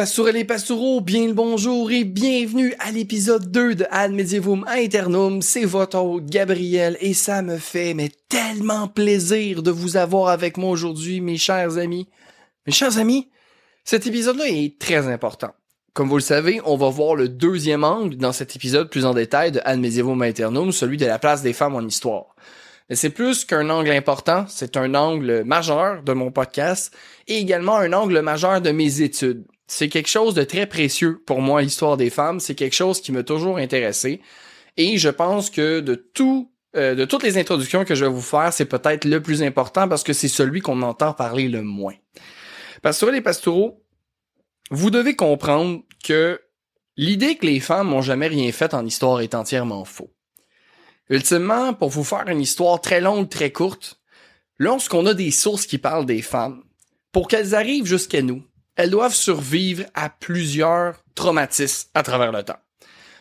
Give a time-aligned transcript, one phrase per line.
[0.00, 5.42] Pastourelles et pastoureaux, bien le bonjour et bienvenue à l'épisode 2 de Ad Medievum Aeternum.
[5.42, 10.70] C'est votre Gabriel et ça me fait mais tellement plaisir de vous avoir avec moi
[10.70, 12.08] aujourd'hui, mes chers amis.
[12.66, 13.28] Mes chers amis,
[13.84, 15.50] cet épisode-là est très important.
[15.92, 19.12] Comme vous le savez, on va voir le deuxième angle dans cet épisode plus en
[19.12, 22.34] détail de Ad Medievum Aeternum, celui de la place des femmes en histoire.
[22.88, 26.90] Mais c'est plus qu'un angle important, c'est un angle majeur de mon podcast
[27.28, 31.40] et également un angle majeur de mes études c'est quelque chose de très précieux pour
[31.40, 32.40] moi, l'histoire des femmes.
[32.40, 34.20] C'est quelque chose qui m'a toujours intéressé.
[34.76, 38.20] Et je pense que de tout, euh, de toutes les introductions que je vais vous
[38.20, 41.94] faire, c'est peut-être le plus important parce que c'est celui qu'on entend parler le moins.
[42.82, 43.80] Pastoureux et pastoureaux,
[44.72, 46.40] vous devez comprendre que
[46.96, 50.12] l'idée que les femmes n'ont jamais rien fait en histoire est entièrement faux.
[51.10, 54.00] Ultimement, pour vous faire une histoire très longue, très courte,
[54.58, 56.64] lorsqu'on a des sources qui parlent des femmes,
[57.12, 58.42] pour qu'elles arrivent jusqu'à nous,
[58.80, 62.58] elles doivent survivre à plusieurs traumatismes à travers le temps.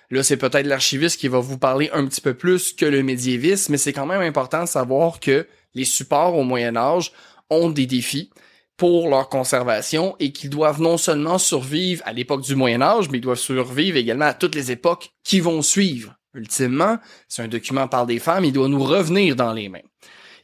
[0.09, 3.67] Là, c'est peut-être l'archiviste qui va vous parler un petit peu plus que le médiéviste,
[3.67, 7.11] mais c'est quand même important de savoir que les supports au Moyen Âge
[7.49, 8.29] ont des défis
[8.77, 13.17] pour leur conservation et qu'ils doivent non seulement survivre à l'époque du Moyen Âge, mais
[13.17, 16.15] ils doivent survivre également à toutes les époques qui vont suivre.
[16.35, 19.79] Ultimement, si un document parle des femmes, il doit nous revenir dans les mains.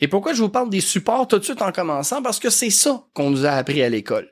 [0.02, 2.22] Et pourquoi je vous parle des supports tout de suite en commençant?
[2.22, 4.30] Parce que c'est ça qu'on nous a appris à l'école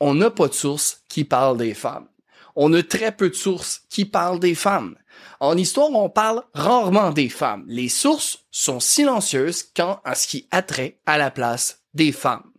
[0.00, 2.08] on n'a pas de sources qui parlent des femmes.
[2.56, 4.96] On a très peu de sources qui parlent des femmes.
[5.40, 7.64] En histoire, on parle rarement des femmes.
[7.66, 12.50] Les sources sont silencieuses quant à ce qui a trait à la place des femmes.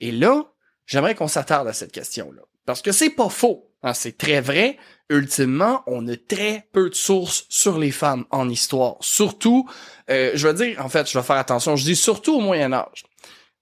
[0.00, 0.44] Et là,
[0.86, 2.42] j'aimerais qu'on s'attarde à cette question-là.
[2.66, 3.70] Parce que c'est pas faux.
[3.82, 4.78] Hein, c'est très vrai.
[5.10, 8.96] Ultimement, on a très peu de sources sur les femmes en histoire.
[9.00, 9.68] Surtout,
[10.10, 12.72] euh, je veux dire, en fait, je vais faire attention, je dis surtout au Moyen
[12.72, 13.04] Âge.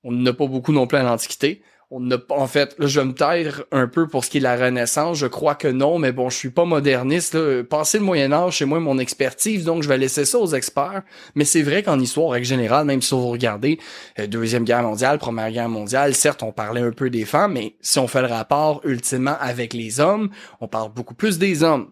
[0.04, 1.62] On n'a pas beaucoup non plus à l'Antiquité
[1.94, 4.40] on a, en fait, là, je vais me taire un peu pour ce qui est
[4.40, 5.18] la Renaissance.
[5.18, 7.34] Je crois que non, mais bon, je suis pas moderniste.
[7.34, 7.62] Là.
[7.64, 11.02] Passer le Moyen Âge, c'est moi mon expertise, donc je vais laisser ça aux experts.
[11.34, 13.78] Mais c'est vrai qu'en histoire, règle générale, même si vous regardez
[14.18, 17.76] euh, Deuxième Guerre mondiale, Première Guerre mondiale, certes, on parlait un peu des femmes, mais
[17.82, 20.30] si on fait le rapport ultimement avec les hommes,
[20.62, 21.90] on parle beaucoup plus des hommes.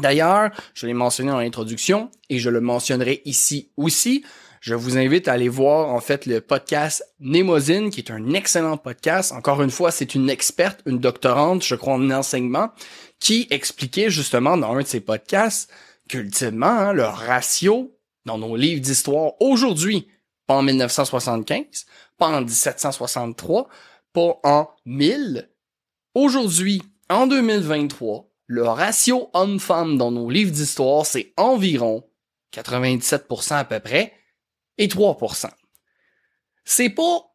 [0.00, 4.24] D'ailleurs, je l'ai mentionné dans l'introduction, et je le mentionnerai ici aussi,
[4.60, 8.76] je vous invite à aller voir en fait le podcast Nemosine, qui est un excellent
[8.76, 9.32] podcast.
[9.32, 12.70] Encore une fois, c'est une experte, une doctorante, je crois, en enseignement,
[13.20, 15.70] qui expliquait justement dans un de ses podcasts
[16.08, 20.08] qu'ultimement, hein, le ratio dans nos livres d'histoire aujourd'hui,
[20.46, 21.86] pas en 1975,
[22.16, 23.68] pas en 1763,
[24.12, 25.48] pas en 1000,
[26.14, 32.04] aujourd'hui, en 2023, le ratio homme-femme dans nos livres d'histoire, c'est environ
[32.54, 34.12] 97% à peu près,
[34.78, 35.48] et 3%.
[36.64, 37.34] C'est pas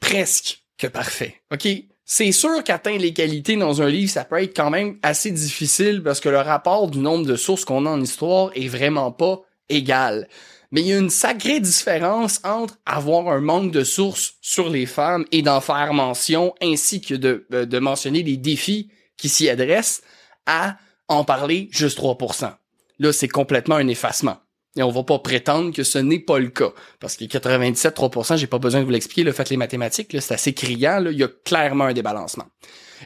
[0.00, 1.68] presque que parfait, OK?
[2.04, 6.02] C'est sûr qu'atteindre les qualités dans un livre, ça peut être quand même assez difficile
[6.02, 9.42] parce que le rapport du nombre de sources qu'on a en histoire est vraiment pas
[9.68, 10.26] égal.
[10.72, 14.86] Mais il y a une sacrée différence entre avoir un manque de sources sur les
[14.86, 19.48] femmes et d'en faire mention ainsi que de, euh, de mentionner les défis qui s'y
[19.48, 20.02] adressent
[20.46, 20.76] à
[21.08, 22.52] en parler juste 3%.
[22.98, 24.38] Là, c'est complètement un effacement.
[24.76, 26.72] Et on va pas prétendre que ce n'est pas le cas.
[27.00, 30.34] Parce que 97, 3%, j'ai pas besoin de vous l'expliquer, le fait les mathématiques, c'est
[30.34, 32.46] assez criant, il y a clairement un débalancement.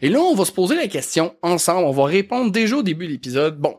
[0.03, 3.07] Et là, on va se poser la question ensemble, on va répondre déjà au début
[3.07, 3.79] de l'épisode, bon,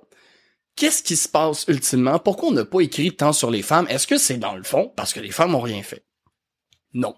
[0.76, 2.18] qu'est-ce qui se passe ultimement?
[2.20, 3.86] Pourquoi on n'a pas écrit tant sur les femmes?
[3.90, 6.06] Est-ce que c'est dans le fond parce que les femmes ont rien fait?
[6.94, 7.16] Non.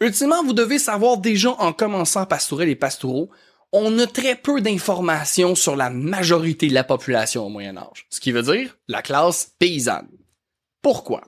[0.00, 3.30] Ultimement, vous devez savoir déjà en commençant à pastourer les pastoraux,
[3.72, 8.20] on a très peu d'informations sur la majorité de la population au Moyen Âge, ce
[8.20, 10.08] qui veut dire la classe paysanne.
[10.82, 11.22] Pourquoi?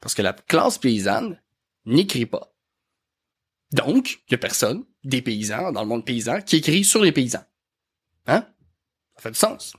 [0.00, 1.40] Parce que la classe paysanne
[1.86, 2.54] n'écrit pas.
[3.72, 7.12] Donc, il y a personne, des paysans, dans le monde paysan, qui écrit sur les
[7.12, 7.44] paysans.
[8.26, 8.46] Hein?
[9.16, 9.74] Ça fait du sens.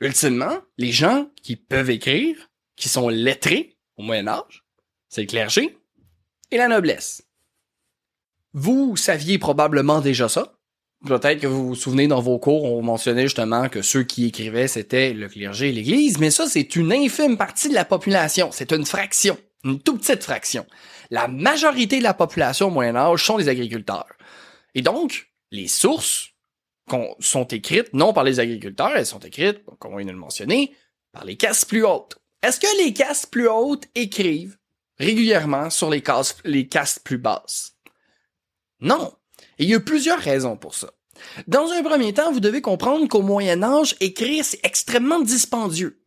[0.00, 4.64] Ultimement, les gens qui peuvent écrire, qui sont lettrés au Moyen Âge,
[5.08, 5.78] c'est le clergé
[6.50, 7.22] et la noblesse.
[8.54, 10.54] Vous saviez probablement déjà ça.
[11.04, 14.68] Peut-être que vous vous souvenez dans vos cours, on mentionnait justement que ceux qui écrivaient,
[14.68, 18.50] c'était le clergé et l'Église, mais ça, c'est une infime partie de la population.
[18.52, 20.64] C'est une fraction, une toute petite fraction.
[21.10, 24.14] La majorité de la population au Moyen Âge sont des agriculteurs.
[24.74, 26.30] Et donc, les sources
[27.18, 30.72] sont écrites non par les agriculteurs, elles sont écrites, comme on vient de le mentionner,
[31.12, 32.18] par les castes plus hautes.
[32.42, 34.56] Est-ce que les castes plus hautes écrivent
[34.98, 37.73] régulièrement sur les, castes, les castes plus basses?
[38.80, 39.12] Non.
[39.58, 40.90] Et il y a plusieurs raisons pour ça.
[41.46, 46.00] Dans un premier temps, vous devez comprendre qu'au Moyen Âge, écrire, c'est extrêmement dispendieux.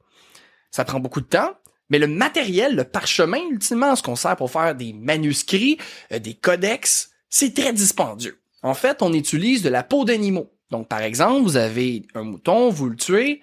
[0.71, 1.53] Ça prend beaucoup de temps,
[1.89, 5.77] mais le matériel, le parchemin, ultimement, ce qu'on sert pour faire des manuscrits,
[6.11, 8.39] euh, des codex, c'est très dispendieux.
[8.63, 10.51] En fait, on utilise de la peau d'animaux.
[10.71, 13.41] Donc, par exemple, vous avez un mouton, vous le tuez,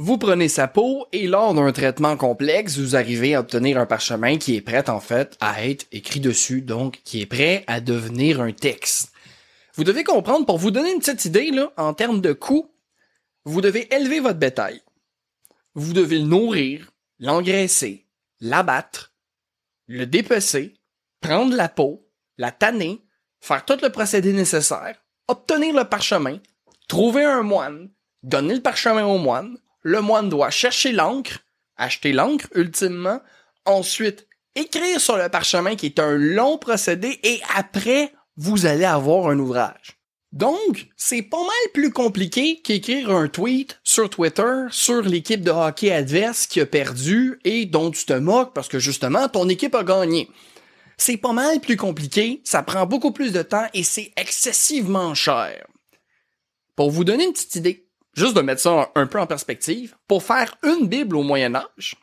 [0.00, 4.38] vous prenez sa peau et lors d'un traitement complexe, vous arrivez à obtenir un parchemin
[4.38, 8.40] qui est prêt en fait à être écrit dessus, donc qui est prêt à devenir
[8.40, 9.10] un texte.
[9.74, 12.70] Vous devez comprendre, pour vous donner une petite idée, là, en termes de coût,
[13.44, 14.80] vous devez élever votre bétail.
[15.74, 18.06] Vous devez le nourrir, l'engraisser,
[18.40, 19.12] l'abattre,
[19.88, 20.74] le dépecer,
[21.20, 23.02] prendre la peau, la tanner,
[23.40, 24.96] faire tout le procédé nécessaire,
[25.26, 26.38] obtenir le parchemin,
[26.86, 27.90] trouver un moine,
[28.22, 31.40] donner le parchemin au moine, le moine doit chercher l'encre,
[31.76, 33.20] acheter l'encre ultimement,
[33.64, 39.28] ensuite écrire sur le parchemin qui est un long procédé et après vous allez avoir
[39.28, 39.98] un ouvrage.
[40.32, 45.90] Donc, c'est pas mal plus compliqué qu'écrire un tweet sur Twitter sur l'équipe de hockey
[45.90, 49.84] adverse qui a perdu et dont tu te moques parce que justement ton équipe a
[49.84, 50.28] gagné.
[50.98, 55.66] C'est pas mal plus compliqué, ça prend beaucoup plus de temps et c'est excessivement cher.
[56.76, 57.87] Pour vous donner une petite idée,
[58.18, 61.96] juste de mettre ça un peu en perspective, pour faire une Bible au Moyen Âge,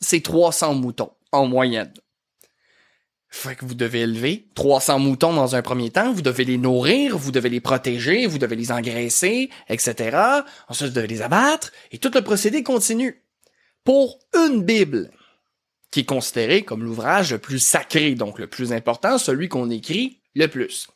[0.00, 1.92] c'est 300 moutons en moyenne.
[3.30, 7.18] Fait que vous devez élever 300 moutons dans un premier temps, vous devez les nourrir,
[7.18, 10.16] vous devez les protéger, vous devez les engraisser, etc.
[10.68, 13.22] Ensuite, vous devez les abattre, et tout le procédé continue.
[13.84, 15.10] Pour une Bible,
[15.90, 20.20] qui est considéré comme l'ouvrage le plus sacré, donc le plus important, celui qu'on écrit
[20.34, 20.88] le plus.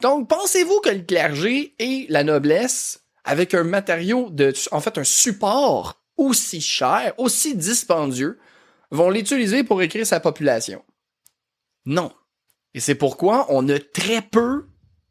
[0.00, 5.04] Donc, pensez-vous que le clergé et la noblesse, avec un matériau de, en fait, un
[5.04, 8.38] support aussi cher, aussi dispendieux,
[8.90, 10.84] vont l'utiliser pour écrire sa population?
[11.86, 12.12] Non.
[12.74, 14.66] Et c'est pourquoi on a très peu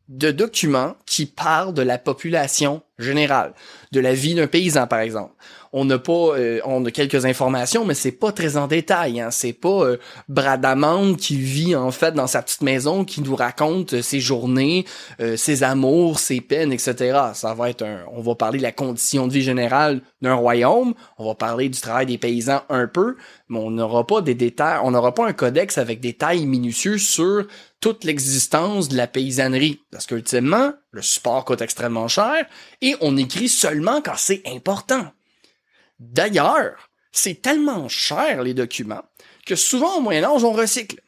[0.09, 3.53] de documents qui parlent de la population générale,
[3.91, 5.33] de la vie d'un paysan par exemple.
[5.75, 9.19] On n'a pas, euh, on a quelques informations, mais c'est pas très en détail.
[9.19, 9.31] Hein.
[9.31, 9.97] C'est pas euh,
[10.29, 14.85] Bradamante qui vit en fait dans sa petite maison qui nous raconte ses journées,
[15.19, 17.19] euh, ses amours, ses peines, etc.
[17.33, 20.93] Ça va être un, on va parler de la condition de vie générale d'un royaume.
[21.17, 23.15] On va parler du travail des paysans un peu,
[23.49, 26.99] mais on n'aura pas des détails, on n'aura pas un codex avec des détails minutieux
[26.99, 27.47] sur
[27.83, 29.81] toute l'existence de la paysannerie.
[29.91, 32.45] Parce qu'ultimement, le support coûte extrêmement cher
[32.79, 35.11] et on écrit seulement quand c'est important.
[35.99, 39.03] D'ailleurs, c'est tellement cher les documents
[39.45, 41.01] que souvent au Moyen Âge on recycle.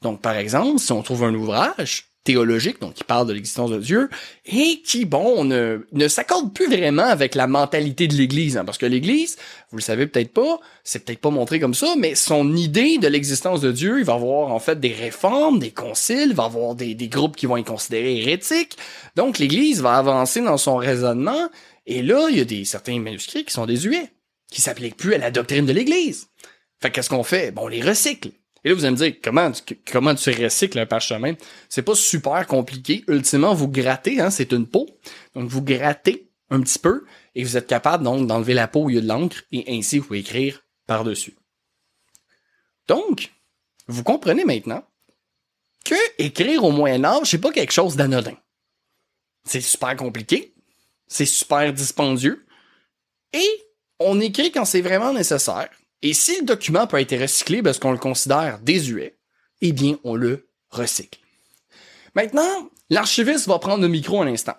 [0.00, 3.78] Donc par exemple, si on trouve un ouvrage théologique, donc qui parle de l'existence de
[3.78, 4.08] Dieu,
[4.46, 8.78] et qui, bon, ne, ne s'accorde plus vraiment avec la mentalité de l'Église, hein, parce
[8.78, 9.36] que l'Église,
[9.70, 13.08] vous le savez peut-être pas, c'est peut-être pas montré comme ça, mais son idée de
[13.08, 16.74] l'existence de Dieu, il va avoir en fait des réformes, des conciles, il va avoir
[16.74, 18.76] des, des groupes qui vont être considérés hérétiques,
[19.16, 21.48] donc l'Église va avancer dans son raisonnement,
[21.86, 24.12] et là, il y a des certains manuscrits qui sont désuets,
[24.50, 26.28] qui s'appliquent plus à la doctrine de l'Église.
[26.80, 27.52] Fait qu'est-ce qu'on fait?
[27.52, 28.30] Bon, on les recycle.
[28.64, 31.34] Et là, vous allez me dire, comment tu, comment recycles un parchemin?
[31.68, 33.04] C'est pas super compliqué.
[33.08, 34.88] Ultimement, vous grattez, hein, c'est une peau.
[35.34, 37.04] Donc, vous grattez un petit peu
[37.34, 40.14] et vous êtes capable donc d'enlever la peau au lieu de l'encre et ainsi vous
[40.14, 41.34] écrire par-dessus.
[42.88, 43.32] Donc,
[43.88, 44.84] vous comprenez maintenant
[45.84, 48.36] que écrire au Moyen Âge, c'est pas quelque chose d'anodin.
[49.44, 50.54] C'est super compliqué,
[51.08, 52.46] c'est super dispendieux
[53.32, 53.48] et
[53.98, 55.70] on écrit quand c'est vraiment nécessaire
[56.02, 59.16] et si le document peut être recyclé parce qu'on le considère désuet,
[59.60, 61.20] eh bien, on le recycle.
[62.14, 64.56] Maintenant, l'archiviste va prendre le micro un instant.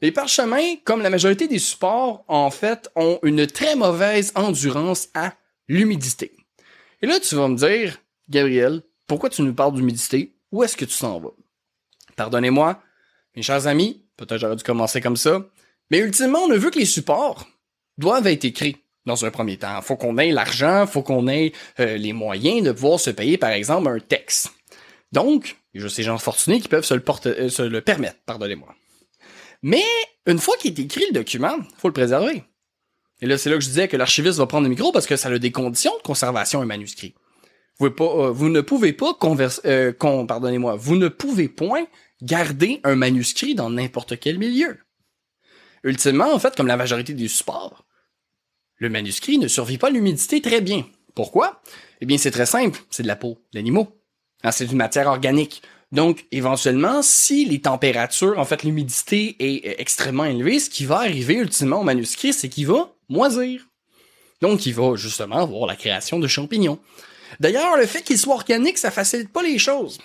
[0.00, 5.34] Les parchemins, comme la majorité des supports, en fait, ont une très mauvaise endurance à
[5.68, 6.36] l'humidité.
[7.02, 7.98] Et là, tu vas me dire,
[8.28, 10.36] Gabriel, pourquoi tu nous parles d'humidité?
[10.52, 11.34] Où est-ce que tu s'en vas?
[12.14, 12.80] Pardonnez-moi,
[13.34, 15.44] mes chers amis, peut-être j'aurais dû commencer comme ça,
[15.90, 17.46] mais ultimement, on a vu que les supports
[17.98, 18.76] doivent être écrits
[19.06, 19.80] dans un premier temps.
[19.82, 23.50] Faut qu'on ait l'argent, faut qu'on ait euh, les moyens de pouvoir se payer, par
[23.50, 24.52] exemple, un texte.
[25.12, 28.74] Donc, a ces gens fortunés qui peuvent se le, euh, se le permettre, pardonnez-moi.
[29.62, 29.84] Mais,
[30.26, 32.44] une fois qu'il est écrit le document, faut le préserver.
[33.22, 35.16] Et là, c'est là que je disais que l'archiviste va prendre le micro parce que
[35.16, 37.14] ça a des conditions de conservation un manuscrit.
[37.80, 41.86] Euh, vous ne pouvez pas converser, pardonnez-moi, vous ne pouvez point
[42.22, 44.78] garder un manuscrit dans n'importe quel milieu.
[45.84, 47.85] Ultimement, en fait, comme la majorité des supports,
[48.78, 50.86] le manuscrit ne survit pas l'humidité très bien.
[51.14, 51.62] Pourquoi?
[52.00, 52.80] Eh bien, c'est très simple.
[52.90, 53.88] C'est de la peau d'animaux.
[54.42, 55.62] Ah, c'est une matière organique.
[55.92, 61.34] Donc, éventuellement, si les températures, en fait, l'humidité est extrêmement élevée, ce qui va arriver
[61.34, 63.66] ultimement au manuscrit, c'est qu'il va moisir.
[64.42, 66.78] Donc, il va justement avoir la création de champignons.
[67.40, 69.98] D'ailleurs, le fait qu'il soit organique, ça facilite pas les choses.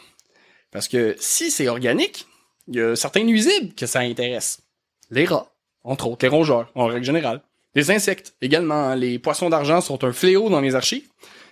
[0.71, 2.25] Parce que si c'est organique,
[2.67, 4.61] il y a certains nuisibles que ça intéresse.
[5.09, 5.51] Les rats,
[5.83, 7.41] entre autres, les rongeurs, en règle générale.
[7.75, 8.93] Les insectes, également.
[8.95, 11.07] Les poissons d'argent sont un fléau dans les archives.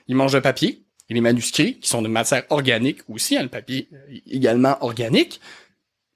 [0.08, 3.50] Ils mangent le papier et les manuscrits, qui sont de matière organique aussi, hein, le
[3.50, 5.40] papier euh, également organique.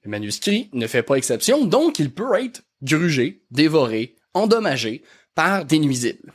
[0.04, 5.02] Le manuscrit ne fait pas exception, donc il peut être grugé, dévoré, endommagé
[5.34, 6.32] par des nuisibles.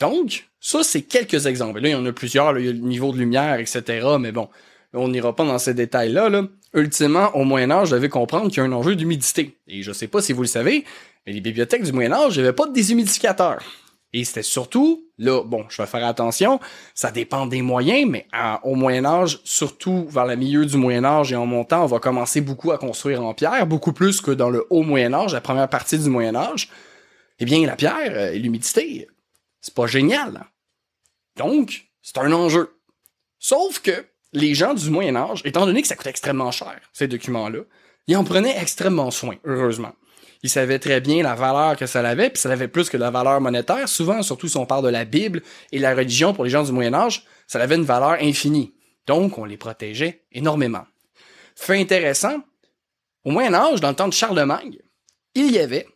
[0.00, 1.80] Donc, ça, c'est quelques exemples.
[1.80, 4.06] là, il y en a plusieurs, il y a le niveau de lumière, etc.
[4.20, 4.48] Mais bon,
[4.92, 6.28] on n'ira pas dans ces détails-là.
[6.28, 6.46] Là.
[6.74, 9.56] Ultimement, au Moyen Âge, je devais comprendre qu'il y a un enjeu d'humidité.
[9.66, 10.84] Et je sais pas si vous le savez,
[11.28, 13.62] mais les bibliothèques du Moyen Âge n'avaient pas de déshumidificateurs.
[14.14, 16.58] Et c'était surtout, là, bon, je vais faire attention,
[16.94, 18.26] ça dépend des moyens, mais
[18.62, 21.98] au Moyen Âge, surtout vers le milieu du Moyen Âge et en montant, on va
[21.98, 25.42] commencer beaucoup à construire en pierre, beaucoup plus que dans le haut Moyen Âge, la
[25.42, 26.70] première partie du Moyen Âge.
[27.40, 29.06] Eh bien, la pierre euh, et l'humidité,
[29.60, 30.46] c'est pas génial.
[31.36, 32.74] Donc, c'est un enjeu.
[33.38, 37.06] Sauf que les gens du Moyen Âge, étant donné que ça coûte extrêmement cher, ces
[37.06, 37.60] documents-là,
[38.06, 39.92] ils en prenaient extrêmement soin, heureusement.
[40.42, 43.10] Ils savaient très bien la valeur que ça avait, puis ça avait plus que la
[43.10, 43.88] valeur monétaire.
[43.88, 45.42] Souvent, surtout si on parle de la Bible
[45.72, 48.74] et la religion pour les gens du Moyen Âge, ça avait une valeur infinie.
[49.06, 50.84] Donc, on les protégeait énormément.
[51.56, 52.42] Fait intéressant,
[53.24, 54.78] au Moyen Âge, dans le temps de Charlemagne,
[55.34, 55.86] il y avait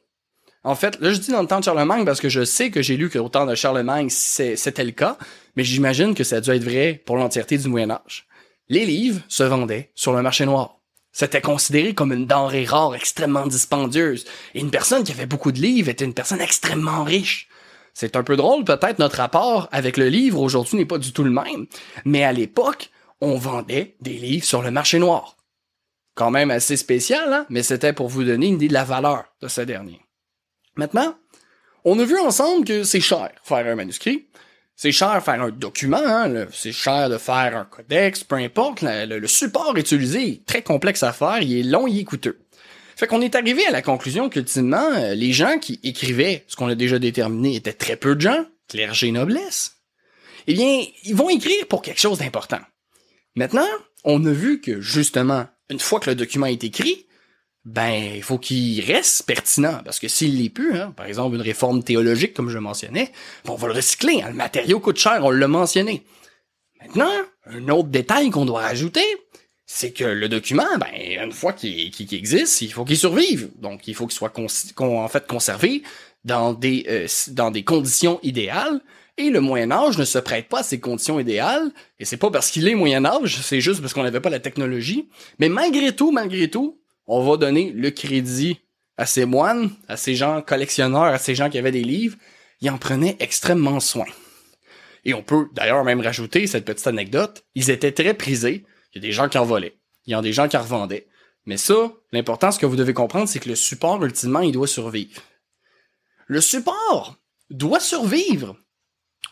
[0.65, 2.83] en fait, là, je dis dans le temps de Charlemagne parce que je sais que
[2.83, 5.19] j'ai lu qu'au temps de Charlemagne, c'était le cas,
[5.57, 8.27] mais j'imagine que ça a dû être vrai pour l'entièreté du Moyen Âge.
[8.69, 10.82] Les livres se vendaient sur le marché noir.
[11.13, 15.61] C'était considéré comme une denrée rare extrêmement dispendieuse, et une personne qui avait beaucoup de
[15.61, 17.49] livres était une personne extrêmement riche.
[17.95, 21.25] C'est un peu drôle, peut-être notre rapport avec le livre aujourd'hui n'est pas du tout
[21.25, 21.67] le même,
[22.07, 22.91] mais à l'époque,
[23.21, 25.37] on vendait des livres sur le marché noir.
[26.15, 27.47] Quand même assez spécial, hein?
[27.51, 30.01] mais c'était pour vous donner une idée de la valeur de ce dernier.
[30.77, 31.15] Maintenant,
[31.85, 34.29] on a vu ensemble que c'est cher faire un manuscrit.
[34.83, 39.29] C'est cher faire un document, hein, c'est cher de faire un codex, peu importe, le,
[39.29, 42.41] support utilisé est très complexe à faire, il est long, il est coûteux.
[42.97, 46.67] Fait qu'on est arrivé à la conclusion qu'ultimement, euh, les gens qui écrivaient ce qu'on
[46.67, 49.77] a déjà déterminé étaient très peu de gens, clergé noblesse.
[50.49, 52.63] Eh bien, ils vont écrire pour quelque chose d'important.
[53.37, 53.69] Maintenant,
[54.03, 57.07] on a vu que justement, une fois que le document est écrit,
[57.65, 61.43] ben il faut qu'il reste pertinent parce que s'il l'est plus, hein, par exemple une
[61.43, 63.13] réforme théologique comme je mentionnais,
[63.47, 64.23] on va le recycler.
[64.23, 66.03] Hein, le matériau coûte cher, on l'a mentionné.
[66.81, 67.13] Maintenant,
[67.47, 69.05] un autre détail qu'on doit rajouter,
[69.65, 73.51] c'est que le document, ben une fois qu'il existe, il faut qu'il survive.
[73.59, 74.33] Donc il faut qu'il soit
[74.79, 75.83] en fait conservé
[76.25, 78.81] dans des euh, dans des conditions idéales.
[79.19, 82.31] Et le Moyen Âge ne se prête pas à ces conditions idéales, et c'est pas
[82.31, 85.11] parce qu'il est Moyen Âge, c'est juste parce qu'on n'avait pas la technologie.
[85.39, 88.61] Mais malgré tout, malgré tout, on va donner le crédit
[88.97, 92.17] à ces moines, à ces gens collectionneurs, à ces gens qui avaient des livres,
[92.61, 94.07] ils en prenaient extrêmement soin.
[95.05, 99.05] Et on peut d'ailleurs même rajouter cette petite anecdote, ils étaient très prisés, il y
[99.05, 101.09] a des gens qui en volaient, il y a des gens qui en revendaient.
[101.45, 104.69] Mais ça, l'important, ce que vous devez comprendre, c'est que le support, ultimement, il doit
[104.69, 105.21] survivre.
[106.27, 107.17] Le support
[107.51, 108.57] doit survivre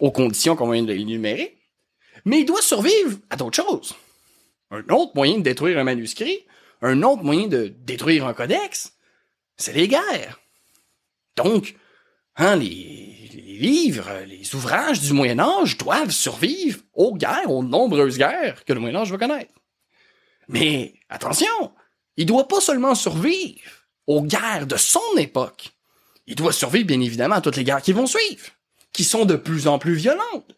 [0.00, 1.56] aux conditions qu'on vient de l'énumérer,
[2.24, 3.94] mais il doit survivre à d'autres choses.
[4.72, 6.40] Un autre moyen de détruire un manuscrit,
[6.82, 8.94] un autre moyen de détruire un codex,
[9.56, 10.40] c'est les guerres.
[11.36, 11.76] Donc,
[12.36, 18.18] hein, les, les, livres, les ouvrages du Moyen Âge doivent survivre aux guerres, aux nombreuses
[18.18, 19.52] guerres que le Moyen Âge va connaître.
[20.48, 21.72] Mais attention,
[22.16, 23.60] il doit pas seulement survivre
[24.06, 25.70] aux guerres de son époque.
[26.26, 28.44] Il doit survivre bien évidemment à toutes les guerres qui vont suivre,
[28.92, 30.54] qui sont de plus en plus violentes.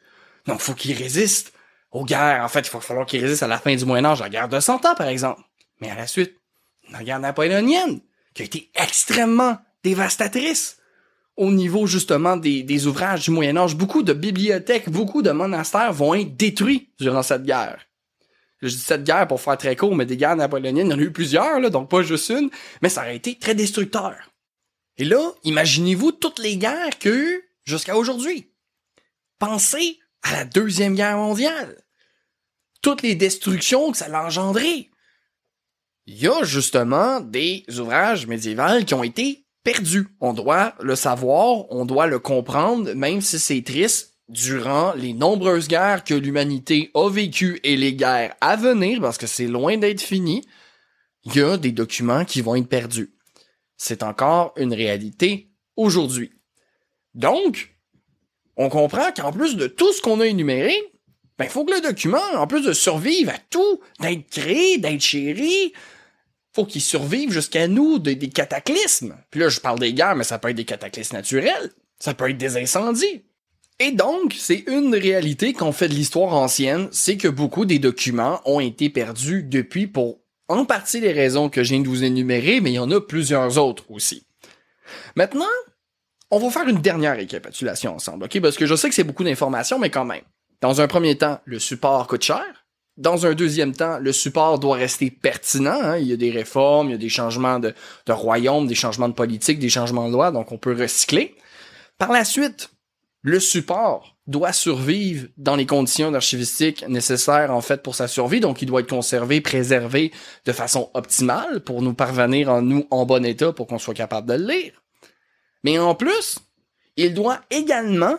[0.46, 1.52] Donc, faut qu'il résiste
[1.90, 2.42] aux guerres.
[2.44, 4.30] En fait, il faut falloir qu'il résiste à la fin du Moyen Âge, à la
[4.30, 5.42] guerre de Cent Ans, par exemple.
[5.82, 6.36] Mais à la suite,
[6.92, 8.00] la guerre napoléonienne,
[8.34, 10.76] qui a été extrêmement dévastatrice
[11.36, 13.74] au niveau justement des, ouvrages du Moyen Âge.
[13.74, 17.80] Beaucoup de bibliothèques, beaucoup de monastères vont être détruits durant cette guerre.
[18.60, 20.98] Je dis cette guerre pour faire très court, mais des guerres napoléoniennes, il y en
[20.98, 22.48] a eu plusieurs, là, donc pas juste une,
[22.80, 24.14] mais ça aurait été très destructeur.
[24.98, 28.52] Et là, imaginez-vous toutes les guerres que jusqu'à aujourd'hui.
[29.40, 31.82] Pensez à la Deuxième Guerre mondiale.
[32.82, 34.91] Toutes les destructions que ça a engendrées.
[36.06, 40.08] Il y a justement des ouvrages médiévaux qui ont été perdus.
[40.20, 45.68] On doit le savoir, on doit le comprendre, même si c'est triste, durant les nombreuses
[45.68, 50.00] guerres que l'humanité a vécues et les guerres à venir, parce que c'est loin d'être
[50.00, 50.42] fini,
[51.24, 53.14] il y a des documents qui vont être perdus.
[53.76, 56.32] C'est encore une réalité aujourd'hui.
[57.14, 57.76] Donc,
[58.56, 60.76] on comprend qu'en plus de tout ce qu'on a énuméré,
[61.38, 65.72] ben, faut que le document, en plus de survivre à tout, d'être créé, d'être chéri,
[66.54, 69.16] faut qu'il survive jusqu'à nous des cataclysmes.
[69.30, 71.72] Puis là, je parle des guerres, mais ça peut être des cataclysmes naturels.
[71.98, 73.22] Ça peut être des incendies.
[73.78, 78.40] Et donc, c'est une réalité qu'on fait de l'histoire ancienne, c'est que beaucoup des documents
[78.44, 82.60] ont été perdus depuis pour en partie les raisons que je viens de vous énumérer,
[82.60, 84.26] mais il y en a plusieurs autres aussi.
[85.16, 85.46] Maintenant,
[86.30, 88.40] on va faire une dernière récapitulation ensemble, ok?
[88.40, 90.22] Parce que je sais que c'est beaucoup d'informations, mais quand même.
[90.62, 92.44] Dans un premier temps, le support coûte cher.
[92.96, 95.80] Dans un deuxième temps, le support doit rester pertinent.
[95.82, 95.98] Hein.
[95.98, 97.74] Il y a des réformes, il y a des changements de,
[98.06, 101.34] de royaume, des changements de politique, des changements de loi, donc on peut recycler.
[101.98, 102.70] Par la suite,
[103.22, 108.62] le support doit survivre dans les conditions archivistiques nécessaires en fait pour sa survie, donc
[108.62, 110.12] il doit être conservé, préservé
[110.44, 114.28] de façon optimale pour nous parvenir en nous en bon état pour qu'on soit capable
[114.28, 114.82] de le lire.
[115.64, 116.38] Mais en plus,
[116.96, 118.16] il doit également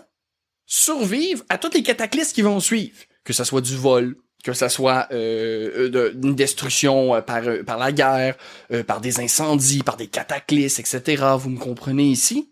[0.74, 4.68] survivre à toutes les cataclysmes qui vont suivre, que ce soit du vol, que ce
[4.70, 8.36] soit euh, euh une destruction euh, par, par la guerre,
[8.88, 11.24] par des incendies, par des cataclysmes, etc.
[11.38, 12.50] Vous me comprenez ici?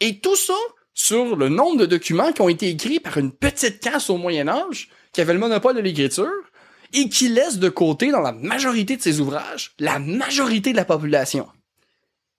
[0.00, 0.54] Et tout ça
[0.94, 4.48] sur le nombre de documents qui ont été écrits par une petite casse au Moyen
[4.48, 6.30] Âge, qui avait le monopole de l'écriture,
[6.94, 10.84] et qui laisse de côté, dans la majorité de ses ouvrages, la majorité de la
[10.84, 11.48] population.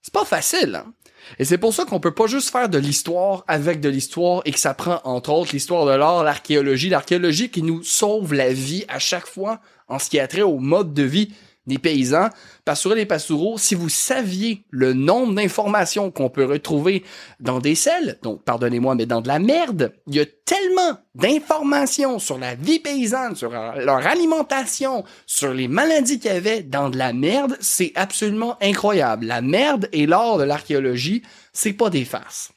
[0.01, 0.93] C'est pas facile, hein?
[1.39, 4.51] Et c'est pour ça qu'on peut pas juste faire de l'histoire avec de l'histoire et
[4.51, 8.85] que ça prend, entre autres, l'histoire de l'art, l'archéologie, l'archéologie qui nous sauve la vie
[8.87, 11.33] à chaque fois en ce qui a trait au mode de vie
[11.67, 12.29] des paysans.
[12.63, 17.03] Passereau les Passoureaux, si vous saviez le nombre d'informations qu'on peut retrouver
[17.39, 22.19] dans des selles, donc pardonnez-moi, mais dans de la merde, il y a tellement d'informations
[22.19, 26.97] sur la vie paysanne, sur leur alimentation, sur les maladies qu'il y avait dans de
[26.97, 29.25] la merde, c'est absolument incroyable.
[29.25, 31.23] La merde et l'or de l'archéologie,
[31.53, 32.51] c'est pas des farces.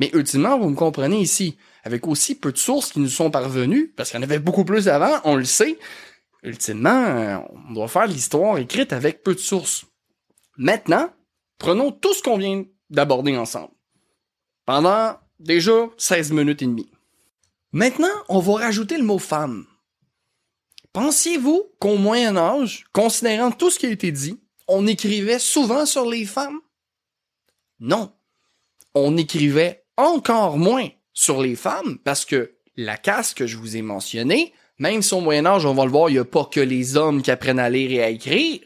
[0.00, 3.92] Mais ultimement, vous me comprenez ici, avec aussi peu de sources qui nous sont parvenues,
[3.96, 5.78] parce qu'il y en avait beaucoup plus avant, on le sait,
[6.42, 9.84] ultimement, on doit faire l'histoire écrite avec peu de sources.
[10.56, 11.10] Maintenant,
[11.58, 13.72] prenons tout ce qu'on vient d'aborder ensemble.
[14.64, 16.90] Pendant déjà 16 minutes et demie.
[17.72, 19.66] Maintenant, on va rajouter le mot femme.
[20.92, 26.08] Pensiez-vous qu'au Moyen Âge, considérant tout ce qui a été dit, on écrivait souvent sur
[26.08, 26.60] les femmes?
[27.78, 28.12] Non.
[28.94, 33.82] On écrivait encore moins sur les femmes parce que la casse que je vous ai
[33.82, 36.60] mentionnée même si au Moyen Âge, on va le voir, il n'y a pas que
[36.60, 38.60] les hommes qui apprennent à lire et à écrire.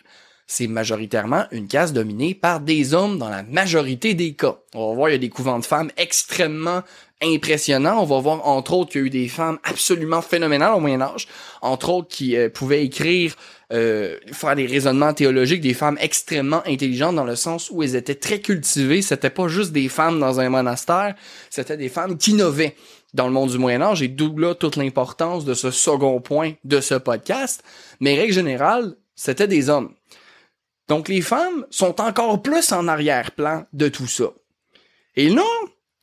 [0.46, 4.58] C'est majoritairement une caste dominée par des hommes dans la majorité des cas.
[4.74, 6.82] On va voir, il y a des couvents de femmes extrêmement
[7.22, 8.02] impressionnants.
[8.02, 11.00] On va voir, entre autres, qu'il y a eu des femmes absolument phénoménales au Moyen
[11.00, 11.26] Âge.
[11.62, 13.34] Entre autres, qui euh, pouvaient écrire,
[13.72, 18.16] euh, faire des raisonnements théologiques, des femmes extrêmement intelligentes dans le sens où elles étaient
[18.16, 19.00] très cultivées.
[19.00, 21.14] C'était pas juste des femmes dans un monastère,
[21.48, 22.76] c'était des femmes qui innovaient
[23.14, 26.54] dans le monde du Moyen Âge et d'où là toute l'importance de ce second point
[26.64, 27.62] de ce podcast.
[28.00, 29.94] Mais règle générale, c'était des hommes.
[30.88, 34.32] Donc les femmes sont encore plus en arrière-plan de tout ça.
[35.16, 35.44] Et là,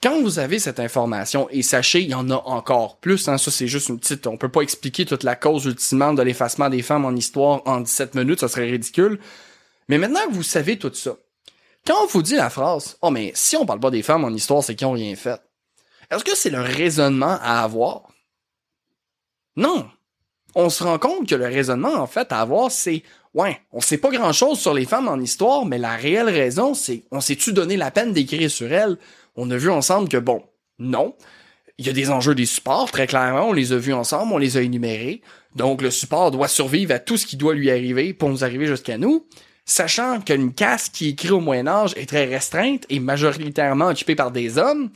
[0.02, 3.52] quand vous avez cette information, et sachez, il y en a encore plus, hein, ça
[3.52, 6.82] c'est juste une petite, on peut pas expliquer toute la cause ultimement de l'effacement des
[6.82, 9.20] femmes en histoire en 17 minutes, ça serait ridicule.
[9.90, 11.18] Mais maintenant que vous savez tout ça,
[11.86, 14.30] quand on vous dit la phrase, oh mais si on parle pas des femmes en
[14.30, 15.42] histoire, c'est qu'ils ont rien fait.
[16.12, 18.10] Est-ce que c'est le raisonnement à avoir?
[19.56, 19.90] Non.
[20.56, 23.04] On se rend compte que le raisonnement, en fait, à avoir, c'est
[23.36, 26.74] Ouais, on sait pas grand chose sur les femmes en histoire, mais la réelle raison,
[26.74, 28.98] c'est on s'est-tu donné la peine d'écrire sur elles?
[29.36, 30.44] On a vu ensemble que bon,
[30.80, 31.16] non.
[31.78, 34.40] Il y a des enjeux des supports, très clairement, on les a vus ensemble, on
[34.40, 35.22] les a énumérés.
[35.56, 38.66] Donc le support doit survivre à tout ce qui doit lui arriver pour nous arriver
[38.66, 39.28] jusqu'à nous.
[39.64, 44.32] Sachant qu'une caste qui écrit au Moyen Âge est très restreinte et majoritairement occupée par
[44.32, 44.90] des hommes,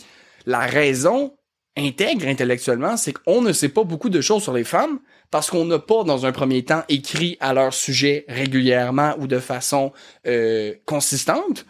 [0.45, 1.36] la raison
[1.75, 4.99] intègre intellectuellement, c'est qu'on ne sait pas beaucoup de choses sur les femmes
[5.32, 9.39] parce qu'on n'a pas, dans un premier temps, écrit à leur sujet régulièrement ou de
[9.39, 9.91] façon
[10.27, 11.65] euh, consistante,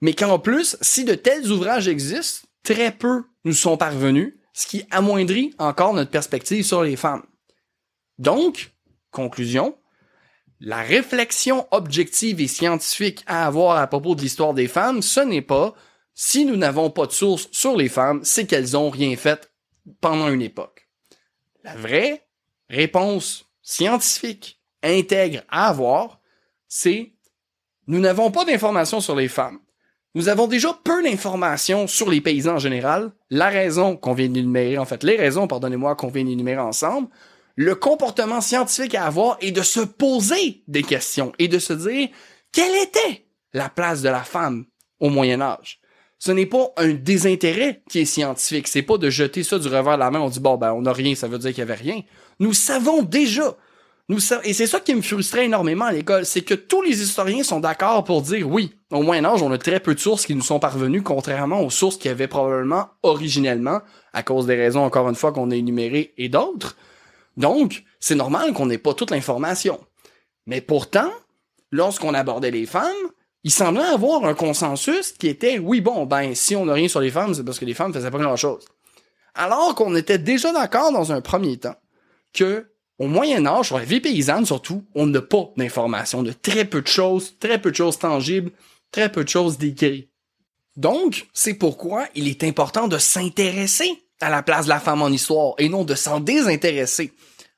[0.00, 4.84] mais qu'en plus, si de tels ouvrages existent, très peu nous sont parvenus, ce qui
[4.90, 7.24] amoindrit encore notre perspective sur les femmes.
[8.18, 8.72] Donc,
[9.10, 9.76] conclusion,
[10.60, 15.42] la réflexion objective et scientifique à avoir à propos de l'histoire des femmes, ce n'est
[15.42, 15.74] pas
[16.22, 19.50] Si nous n'avons pas de source sur les femmes, c'est qu'elles ont rien fait
[20.02, 20.86] pendant une époque.
[21.64, 22.26] La vraie
[22.68, 26.20] réponse scientifique intègre à avoir,
[26.68, 27.14] c'est
[27.86, 29.60] nous n'avons pas d'informations sur les femmes.
[30.14, 33.12] Nous avons déjà peu d'informations sur les paysans en général.
[33.30, 37.08] La raison qu'on vient d'énumérer, en fait, les raisons, pardonnez-moi, qu'on vient d'énumérer ensemble.
[37.56, 42.10] Le comportement scientifique à avoir est de se poser des questions et de se dire
[42.52, 44.66] quelle était la place de la femme
[44.98, 45.79] au Moyen Âge?
[46.20, 48.68] Ce n'est pas un désintérêt qui est scientifique.
[48.68, 50.20] C'est pas de jeter ça du revers de la main.
[50.20, 52.02] On dit bon ben on n'a rien, ça veut dire qu'il y avait rien.
[52.38, 53.56] Nous savons déjà
[54.42, 57.60] et c'est ça qui me frustrait énormément à l'école, c'est que tous les historiens sont
[57.60, 60.42] d'accord pour dire oui, au Moyen Âge, on a très peu de sources qui nous
[60.42, 63.80] sont parvenues, contrairement aux sources qu'il y avait probablement originellement,
[64.12, 66.76] à cause des raisons, encore une fois, qu'on a énumérées et d'autres.
[67.36, 69.78] Donc, c'est normal qu'on n'ait pas toute l'information.
[70.46, 71.10] Mais pourtant,
[71.70, 72.90] lorsqu'on abordait les femmes,
[73.44, 77.00] il semblait avoir un consensus qui était oui, bon, ben, si on n'a rien sur
[77.00, 78.64] les femmes, c'est parce que les femmes faisaient pas grand chose.
[79.34, 81.76] Alors qu'on était déjà d'accord dans un premier temps
[82.32, 82.66] que
[82.98, 86.82] au Moyen Âge, sur la vie paysanne surtout, on n'a pas d'informations, de très peu
[86.82, 88.50] de choses, très peu de choses tangibles,
[88.92, 90.10] très peu de choses décrites.
[90.76, 95.08] Donc, c'est pourquoi il est important de s'intéresser à la place de la femme en
[95.08, 97.12] histoire et non de s'en désintéresser.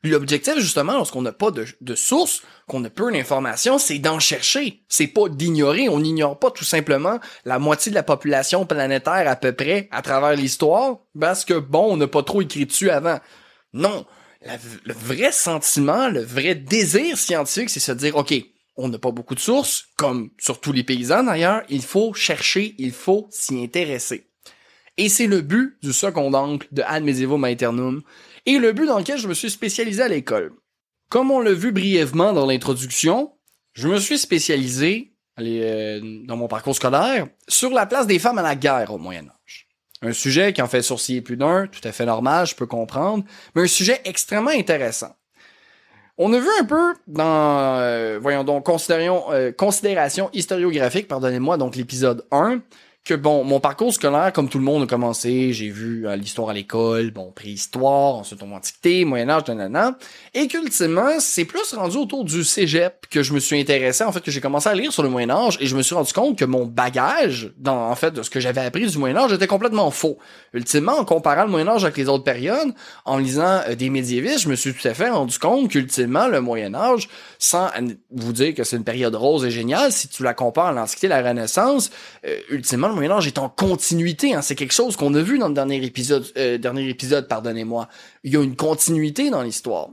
[0.05, 4.83] L'objectif, justement, lorsqu'on n'a pas de, de source, qu'on a peu d'informations, c'est d'en chercher.
[4.89, 5.89] C'est pas d'ignorer.
[5.89, 10.03] On n'ignore pas tout simplement la moitié de la population planétaire à peu près à
[10.03, 13.21] travers l'histoire parce que, bon, on n'a pas trop écrit dessus avant.
[13.73, 14.05] Non
[14.85, 18.35] le vrai sentiment, le vrai désir scientifique, c'est se dire, OK,
[18.77, 22.75] on n'a pas beaucoup de sources, comme sur tous les paysans d'ailleurs, il faut chercher,
[22.79, 24.29] il faut s'y intéresser.
[24.97, 28.03] Et c'est le but du second oncle de Ad Medievum Aeternum,
[28.47, 30.53] et le but dans lequel je me suis spécialisé à l'école.
[31.09, 33.33] Comme on l'a vu brièvement dans l'introduction,
[33.75, 38.43] je me suis spécialisé euh, dans mon parcours scolaire sur la place des femmes à
[38.43, 39.69] la guerre au Moyen Âge.
[40.03, 43.25] Un sujet qui en fait sourciller plus d'un, tout à fait normal, je peux comprendre,
[43.55, 45.15] mais un sujet extrêmement intéressant.
[46.19, 52.27] On a vu un peu dans, euh, voyons donc, euh, considération historiographique, pardonnez-moi, donc l'épisode
[52.31, 52.61] 1,
[53.05, 56.51] que bon, mon parcours scolaire, comme tout le monde a commencé, j'ai vu euh, l'histoire
[56.51, 59.99] à l'école, bon, préhistoire, ensuite on antiquité, Moyen-Âge, nanana,
[60.35, 64.21] et qu'ultimement, c'est plus rendu autour du cégep que je me suis intéressé, en fait,
[64.21, 66.45] que j'ai commencé à lire sur le Moyen-Âge, et je me suis rendu compte que
[66.45, 70.19] mon bagage, dans, en fait, de ce que j'avais appris du Moyen-Âge, était complètement faux.
[70.55, 72.73] Ultimement, en comparant le Moyen-Âge avec les autres périodes,
[73.05, 76.41] en lisant euh, des médiévistes, je me suis tout à fait rendu compte qu'ultimement, le
[76.41, 77.09] Moyen-Âge,
[77.41, 77.69] sans
[78.13, 81.09] vous dire que c'est une période rose et géniale, si tu la compares à l'Antiquité
[81.09, 81.91] la Renaissance,
[82.25, 84.35] euh, ultimement, le Moyen Âge est en continuité.
[84.35, 84.43] Hein.
[84.43, 86.25] C'est quelque chose qu'on a vu dans le dernier épisode.
[86.37, 87.89] Euh, dernier épisode, pardonnez-moi.
[88.25, 89.89] Il y a une continuité dans l'histoire.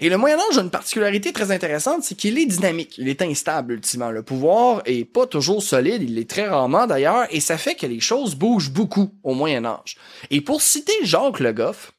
[0.00, 2.96] Et le Moyen Âge a une particularité très intéressante, c'est qu'il est dynamique.
[2.98, 4.10] Il est instable ultimement.
[4.10, 6.02] Le pouvoir est pas toujours solide.
[6.02, 9.64] Il est très rarement d'ailleurs, et ça fait que les choses bougent beaucoup au Moyen
[9.64, 9.96] Âge.
[10.30, 11.92] Et pour citer Jacques Le Goff,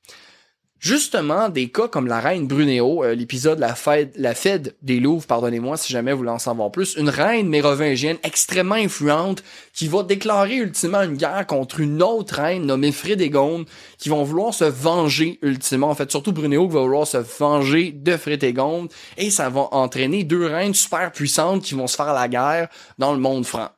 [0.80, 5.26] justement des cas comme la reine Brunéo, euh, l'épisode la fête, la Fed des Louvres,
[5.26, 10.04] pardonnez-moi si jamais vous voulez en savoir plus, une reine mérovingienne extrêmement influente qui va
[10.04, 13.66] déclarer ultimement une guerre contre une autre reine nommée Frédégonde
[13.98, 17.92] qui vont vouloir se venger ultimement, en fait surtout Brunéo qui va vouloir se venger
[17.92, 22.28] de Frédégonde et ça va entraîner deux reines super puissantes qui vont se faire la
[22.28, 23.70] guerre dans le monde franc.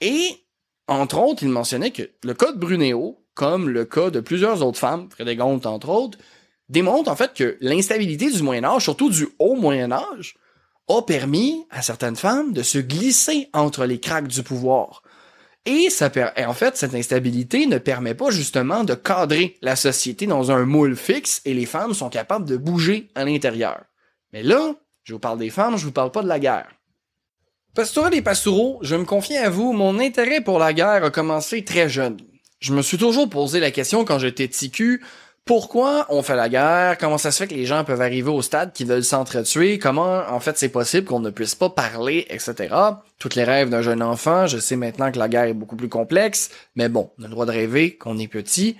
[0.00, 0.40] Et
[0.88, 4.78] entre autres, il mentionnait que le cas de Brunéo, comme le cas de plusieurs autres
[4.78, 6.18] femmes, Frédégonde entre autres,
[6.68, 10.36] démontre en fait que l'instabilité du Moyen Âge, surtout du haut Moyen Âge,
[10.88, 15.02] a permis à certaines femmes de se glisser entre les craques du pouvoir.
[15.66, 15.88] Et,
[16.46, 20.96] en fait, cette instabilité ne permet pas justement de cadrer la société dans un moule
[20.96, 23.84] fixe et les femmes sont capables de bouger à l'intérieur.
[24.32, 26.70] Mais là, je vous parle des femmes, je vous parle pas de la guerre.
[27.74, 31.62] Pastoral et Pastoureau, je me confie à vous, mon intérêt pour la guerre a commencé
[31.62, 32.16] très jeune.
[32.60, 35.02] Je me suis toujours posé la question quand j'étais ticu,
[35.46, 38.42] pourquoi on fait la guerre, comment ça se fait que les gens peuvent arriver au
[38.42, 42.74] stade qui veulent s'entretuer, comment en fait c'est possible qu'on ne puisse pas parler, etc.
[43.18, 45.88] Toutes les rêves d'un jeune enfant, je sais maintenant que la guerre est beaucoup plus
[45.88, 48.76] complexe, mais bon, on a le droit de rêver qu'on est petit.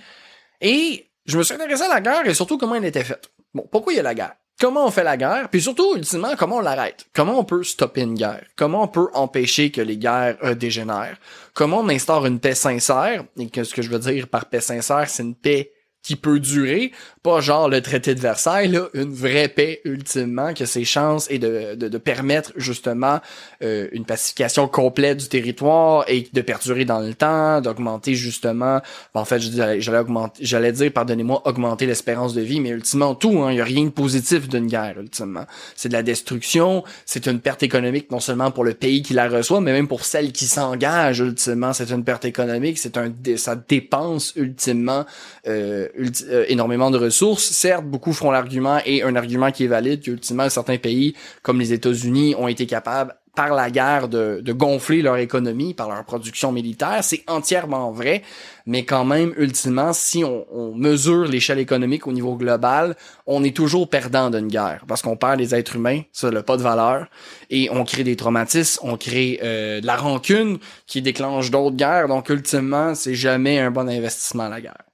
[0.60, 3.30] Et je me suis intéressé à la guerre et surtout comment elle était faite.
[3.54, 4.34] Bon, pourquoi il y a la guerre?
[4.60, 5.48] Comment on fait la guerre?
[5.48, 7.06] Puis surtout, ultimement, comment on l'arrête?
[7.14, 8.44] Comment on peut stopper une guerre?
[8.56, 11.16] Comment on peut empêcher que les guerres euh, dégénèrent?
[11.54, 13.24] Comment on instaure une paix sincère?
[13.38, 16.40] Et que ce que je veux dire par paix sincère, c'est une paix qui peut
[16.40, 16.92] durer,
[17.22, 21.38] Pas genre le traité de Versailles, là, une vraie paix ultimement, que ses chances est
[21.38, 23.20] de, de, permettre justement
[23.62, 28.80] euh, une pacification complète du territoire et de perdurer dans le temps, d'augmenter justement,
[29.12, 33.52] en fait, j'allais augmenter, j'allais dire, pardonnez-moi, augmenter l'espérance de vie, mais ultimement tout, hein,
[33.52, 35.44] il y a rien de positif d'une guerre, ultimement.
[35.76, 39.28] C'est de la destruction, c'est une perte économique non seulement pour le pays qui la
[39.28, 43.56] reçoit, mais même pour celle qui s'engage, ultimement, c'est une perte économique, c'est un, ça
[43.56, 45.04] dépense ultimement
[45.46, 45.86] euh,
[46.30, 47.09] euh, énormément de ressources.
[47.10, 51.72] Certes, beaucoup feront l'argument et un argument qui est valide qu'ultimement certains pays comme les
[51.72, 56.50] États-Unis ont été capables par la guerre de, de, gonfler leur économie par leur production
[56.52, 56.98] militaire.
[57.02, 58.22] C'est entièrement vrai,
[58.66, 62.96] mais quand même, ultimement, si on, on mesure l'échelle économique au niveau global,
[63.26, 66.56] on est toujours perdant d'une guerre parce qu'on perd des êtres humains, ça n'a pas
[66.56, 67.06] de valeur,
[67.50, 72.08] et on crée des traumatismes, on crée euh, de la rancune qui déclenche d'autres guerres.
[72.08, 74.84] Donc, ultimement, c'est jamais un bon investissement la guerre.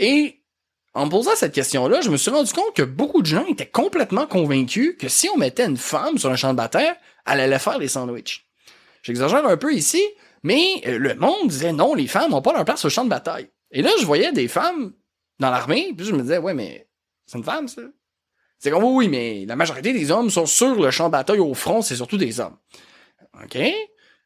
[0.00, 0.37] Et
[0.98, 4.26] en posant cette question-là, je me suis rendu compte que beaucoup de gens étaient complètement
[4.26, 6.92] convaincus que si on mettait une femme sur un champ de bataille,
[7.24, 8.48] elle allait faire les sandwichs.
[9.02, 10.02] J'exagère un peu ici,
[10.42, 13.10] mais euh, le monde disait non, les femmes n'ont pas leur place le champ de
[13.10, 13.48] bataille.
[13.70, 14.92] Et là, je voyais des femmes
[15.38, 16.88] dans l'armée, puis je me disais, ouais, mais
[17.26, 17.82] c'est une femme, ça.
[18.58, 21.54] C'est comme, oui, mais la majorité des hommes sont sur le champ de bataille au
[21.54, 22.56] front, c'est surtout des hommes.
[23.40, 23.56] OK?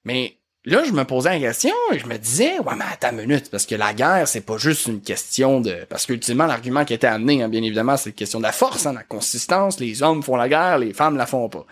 [0.05, 3.27] Mais Là, je me posais la question et je me disais, ouais, mais attends une
[3.27, 5.85] minute, parce que la guerre, c'est pas juste une question de...
[5.89, 8.87] Parce qu'ultimement, l'argument qui était amené, hein, bien évidemment, c'est la question de la force,
[8.87, 9.81] hein, la consistance.
[9.81, 11.67] Les hommes font la guerre, les femmes la font pas.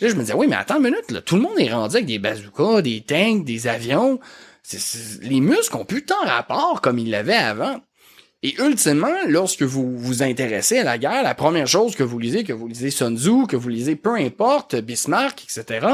[0.00, 1.96] Là, je me disais, oui, mais attends une minute, là, tout le monde est rendu
[1.96, 4.18] avec des bazookas, des tanks, des avions.
[5.20, 7.82] les muscles ont plus tant rapport comme ils l'avaient avant.
[8.42, 12.44] Et ultimement, lorsque vous vous intéressez à la guerre, la première chose que vous lisez,
[12.44, 15.86] que vous lisez Sun Tzu, que vous lisez peu importe, Bismarck, etc.,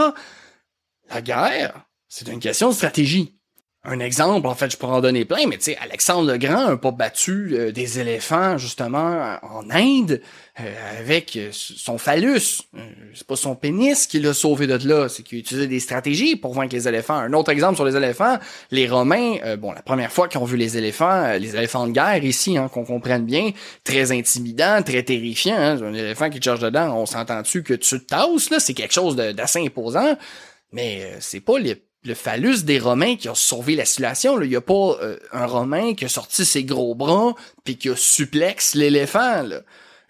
[1.11, 3.39] la guerre, c'est une question de stratégie.
[3.85, 6.67] Un exemple, en fait, je pourrais en donner plein, mais tu sais, Alexandre le Grand
[6.67, 10.21] a pas battu euh, des éléphants, justement, en Inde,
[10.61, 12.61] euh, avec euh, son phallus.
[13.15, 16.55] c'est pas son pénis qui l'a sauvé de là, c'est qu'il utilisait des stratégies pour
[16.55, 17.15] vaincre les éléphants.
[17.15, 18.39] Un autre exemple sur les éléphants,
[18.73, 22.23] les Romains, bon, la première fois qu'ils ont vu les éléphants, les éléphants de guerre
[22.25, 23.53] ici, hein, qu'on comprenne bien,
[23.85, 28.05] très intimidant, très terrifiant, hein, un éléphant qui charge dedans, on s'entend-tu que tu te
[28.05, 30.19] tasses, là, c'est quelque chose d'assez imposant,
[30.73, 31.77] mais c'est pas les
[32.09, 34.41] le phallus des Romains qui a sauvé la situation.
[34.41, 37.91] Il n'y a pas euh, un Romain qui a sorti ses gros bras puis qui
[37.91, 39.45] a suplex l'éléphant.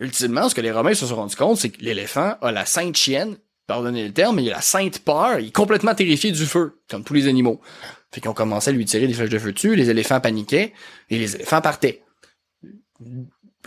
[0.00, 2.96] Ultimement, ce que les Romains se sont rendus compte, c'est que l'éléphant a la sainte
[2.96, 6.46] chienne, pardonnez le terme, mais il a la sainte peur, il est complètement terrifié du
[6.46, 7.60] feu, comme tous les animaux.
[8.12, 10.72] Fait qu'on commençait à lui tirer des flèches de feu dessus, les éléphants paniquaient,
[11.10, 12.02] et les éléphants partaient.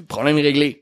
[0.07, 0.80] Problème réglé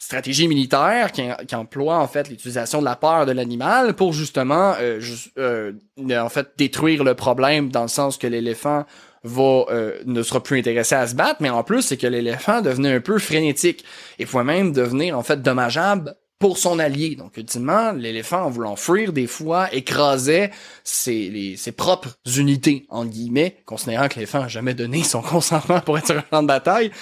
[0.00, 4.74] stratégie militaire qui, qui, emploie en fait l'utilisation de la peur de l'animal pour justement
[4.80, 4.98] euh,
[5.38, 5.72] euh,
[6.18, 8.86] en fait détruire le problème dans le sens que l'éléphant
[9.24, 12.62] va euh, ne sera plus intéressé à se battre mais en plus c'est que l'éléphant
[12.62, 13.84] devenait un peu frénétique
[14.18, 17.16] et pouvait même devenir en fait dommageable pour son allié.
[17.16, 20.50] Donc, ultimement, l'éléphant, en voulant fuir, des fois, écrasait
[20.84, 25.98] ses, ses propres unités, en guillemets, considérant que l'éléphant n'a jamais donné son consentement pour
[25.98, 26.92] être sur un champ de bataille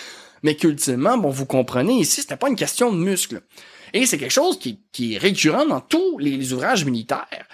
[0.42, 3.42] mais qu'ultimement, bon, vous comprenez ici, c'était pas une question de muscle.
[3.92, 7.46] Et c'est quelque chose qui, est récurrent dans tous les ouvrages militaires.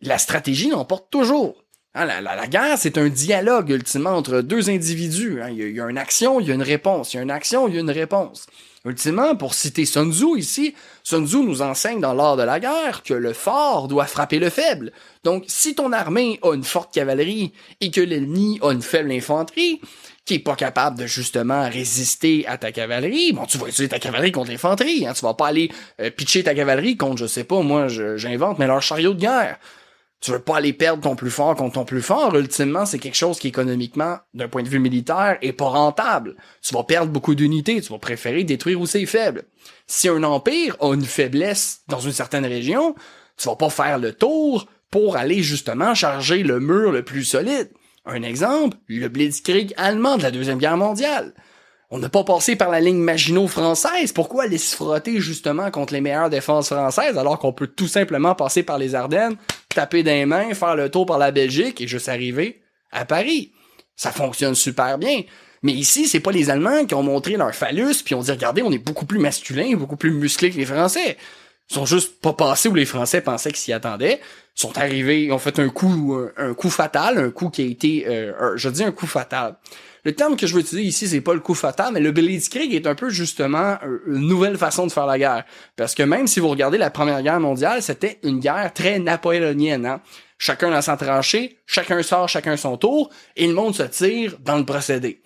[0.00, 1.62] La stratégie l'emporte toujours.
[1.94, 5.40] Hein, la, guerre, c'est un dialogue ultimement entre deux individus.
[5.40, 5.48] Hein.
[5.50, 7.14] Il, y a, il, y a, une action, il y a une réponse.
[7.14, 8.46] Il y a une action, il y a une réponse.
[8.86, 13.02] Ultimement, pour citer Sun Tzu ici, Sun Tzu nous enseigne dans l'art de la guerre
[13.02, 14.92] que le fort doit frapper le faible.
[15.24, 19.80] Donc, si ton armée a une forte cavalerie et que l'ennemi a une faible infanterie,
[20.26, 24.00] qui est pas capable de justement résister à ta cavalerie, bon, tu vas utiliser ta
[24.00, 27.44] cavalerie contre l'infanterie, hein, tu vas pas aller euh, pitcher ta cavalerie contre, je sais
[27.44, 29.58] pas, moi, j'invente, mais leur chariot de guerre.
[30.20, 32.34] Tu veux pas aller perdre ton plus fort contre ton plus fort.
[32.34, 36.34] Ultimement, c'est quelque chose qui économiquement, d'un point de vue militaire, est pas rentable.
[36.62, 37.80] Tu vas perdre beaucoup d'unités.
[37.82, 39.44] Tu vas préférer détruire où c'est faible.
[39.86, 42.94] Si un empire a une faiblesse dans une certaine région,
[43.36, 47.70] tu vas pas faire le tour pour aller justement charger le mur le plus solide.
[48.06, 51.34] Un exemple, le Blitzkrieg allemand de la Deuxième Guerre mondiale.
[51.90, 54.12] On n'a pas passé par la ligne Maginot française.
[54.12, 58.36] Pourquoi aller se frotter justement contre les meilleures défenses françaises alors qu'on peut tout simplement
[58.36, 59.36] passer par les Ardennes,
[59.74, 63.52] taper des mains, faire le tour par la Belgique et juste arriver à Paris?
[63.96, 65.22] Ça fonctionne super bien.
[65.62, 68.62] Mais ici, c'est pas les Allemands qui ont montré leur phallus puis ont dit regardez,
[68.62, 71.16] on est beaucoup plus masculin, beaucoup plus musclé que les Français.
[71.68, 74.20] Sont juste pas passés où les Français pensaient qu'ils s'y attendaient.
[74.56, 77.64] Ils sont arrivés, ils ont fait un coup, un coup fatal, un coup qui a
[77.66, 79.56] été, euh, je dis un coup fatal.
[80.06, 82.72] Le terme que je veux utiliser ici, c'est pas le coup fatal, mais le Blitzkrieg
[82.72, 83.76] est un peu justement
[84.06, 85.44] une nouvelle façon de faire la guerre.
[85.74, 89.84] Parce que même si vous regardez la Première Guerre mondiale, c'était une guerre très napoléonienne.
[89.84, 90.00] Hein?
[90.38, 94.56] Chacun dans sa tranchée, chacun sort, chacun son tour, et le monde se tire dans
[94.56, 95.20] le procédé.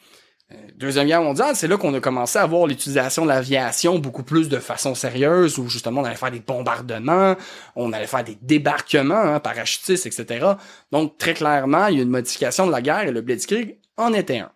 [0.77, 4.49] Deuxième Guerre mondiale, c'est là qu'on a commencé à voir l'utilisation de l'aviation beaucoup plus
[4.49, 7.37] de façon sérieuse, où justement on allait faire des bombardements,
[7.77, 10.47] on allait faire des débarquements hein, parachutistes, etc.
[10.91, 14.13] Donc très clairement, il y a une modification de la guerre et le Blitzkrieg en
[14.15, 14.51] était un.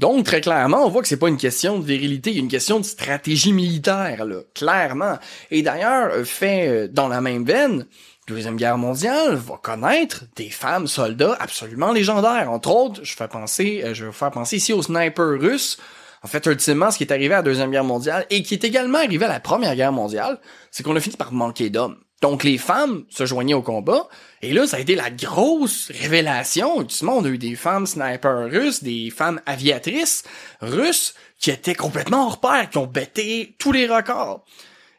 [0.00, 2.42] Donc, très clairement, on voit que c'est pas une question de virilité, il y a
[2.42, 5.18] une question de stratégie militaire, clairement.
[5.52, 7.86] Et d'ailleurs, fait euh, dans la même veine,
[8.26, 12.50] Deuxième Guerre mondiale va connaître des femmes soldats absolument légendaires.
[12.50, 15.76] Entre autres, je fais penser, euh, je vais vous faire penser ici aux snipers russes.
[16.22, 18.64] En fait, ultimement, ce qui est arrivé à la Deuxième Guerre mondiale et qui est
[18.64, 21.98] également arrivé à la Première Guerre mondiale, c'est qu'on a fini par manquer d'hommes.
[22.22, 24.08] Donc les femmes se joignaient au combat,
[24.40, 26.80] et là, ça a été la grosse révélation.
[26.80, 30.22] Ultimement, on a eu des femmes snipers russes, des femmes aviatrices
[30.62, 34.46] russes qui étaient complètement hors pair, qui ont bêté tous les records.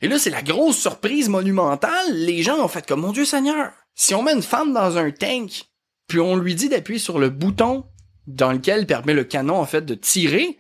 [0.02, 2.14] Et là, c'est la grosse surprise monumentale.
[2.14, 5.12] Les gens ont fait comme, mon Dieu Seigneur, si on met une femme dans un
[5.12, 5.66] tank,
[6.08, 7.86] puis on lui dit d'appuyer sur le bouton
[8.28, 10.58] dans lequel permet le canon, en fait, de tirer,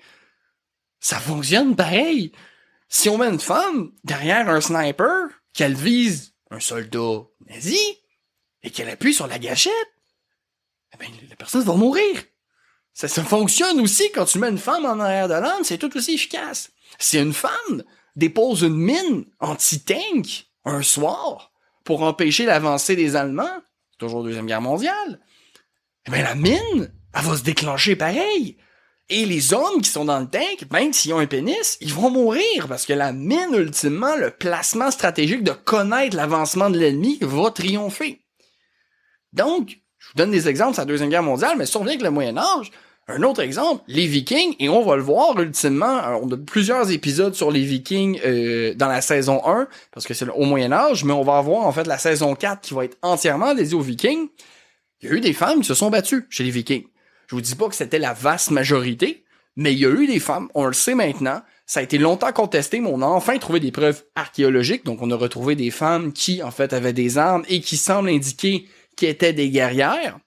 [0.99, 2.31] ça fonctionne pareil.
[2.89, 7.79] Si on met une femme derrière un sniper, qu'elle vise un soldat nazi,
[8.63, 9.71] et qu'elle appuie sur la gâchette,
[10.93, 12.23] eh ben, la personne va mourir.
[12.93, 15.95] Ça, ça fonctionne aussi quand tu mets une femme en arrière de l'âme, c'est tout
[15.97, 16.71] aussi efficace.
[16.97, 17.83] Si une femme
[18.15, 21.51] dépose une mine anti-tank un soir
[21.83, 25.19] pour empêcher l'avancée des Allemands, c'est toujours la Deuxième Guerre mondiale,
[26.07, 28.57] eh bien la mine, elle va se déclencher pareil.
[29.07, 32.09] Et les hommes qui sont dans le tank, même s'ils ont un pénis, ils vont
[32.09, 37.51] mourir parce que la mine, ultimement, le placement stratégique de connaître l'avancement de l'ennemi va
[37.51, 38.25] triompher.
[39.31, 42.09] Donc, je vous donne des exemples de la Deuxième Guerre mondiale, mais survient que le
[42.09, 42.71] Moyen Âge,
[43.07, 46.89] un autre exemple, les Vikings, et on va le voir ultimement, euh, on a plusieurs
[46.91, 51.03] épisodes sur les Vikings euh, dans la saison 1, parce que c'est au Moyen Âge,
[51.03, 53.81] mais on va avoir en fait la saison 4 qui va être entièrement dédiée aux
[53.81, 54.27] Vikings.
[55.01, 56.85] Il y a eu des femmes qui se sont battues chez les Vikings.
[57.27, 59.23] Je vous dis pas que c'était la vaste majorité,
[59.55, 62.31] mais il y a eu des femmes, on le sait maintenant, ça a été longtemps
[62.31, 66.11] contesté, mais on a enfin trouvé des preuves archéologiques, donc on a retrouvé des femmes
[66.11, 70.17] qui en fait avaient des armes et qui semblent indiquer qu'elles étaient des guerrières.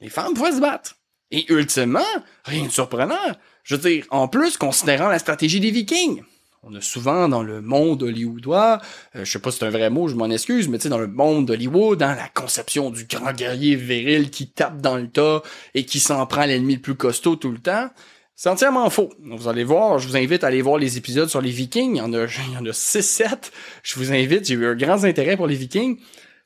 [0.00, 0.97] Les femmes pouvaient se battre.
[1.30, 2.00] Et ultimement,
[2.44, 3.16] rien de surprenant.
[3.62, 6.22] Je veux dire, en plus, considérant la stratégie des Vikings.
[6.64, 8.80] On a souvent dans le monde hollywoodois,
[9.14, 10.88] euh, je sais pas si c'est un vrai mot, je m'en excuse, mais tu sais,
[10.88, 15.08] dans le monde d'Hollywood, dans la conception du grand guerrier viril qui tape dans le
[15.08, 15.42] tas
[15.74, 17.88] et qui s'en prend l'ennemi le plus costaud tout le temps,
[18.34, 19.10] c'est entièrement faux.
[19.20, 21.98] Vous allez voir, je vous invite à aller voir les épisodes sur les Vikings, il
[21.98, 23.50] y en a, il y en a 6-7.
[23.84, 25.98] Je vous invite, j'ai eu un grand intérêt pour les Vikings.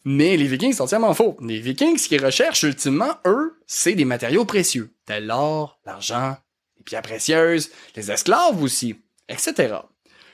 [0.05, 1.37] Mais les Vikings, c'est entièrement faux.
[1.41, 4.93] Les Vikings, ce qu'ils recherchent ultimement, eux, c'est des matériaux précieux.
[5.07, 6.37] Tel l'or, l'argent,
[6.77, 8.97] les pierres précieuses, les esclaves aussi,
[9.29, 9.75] etc.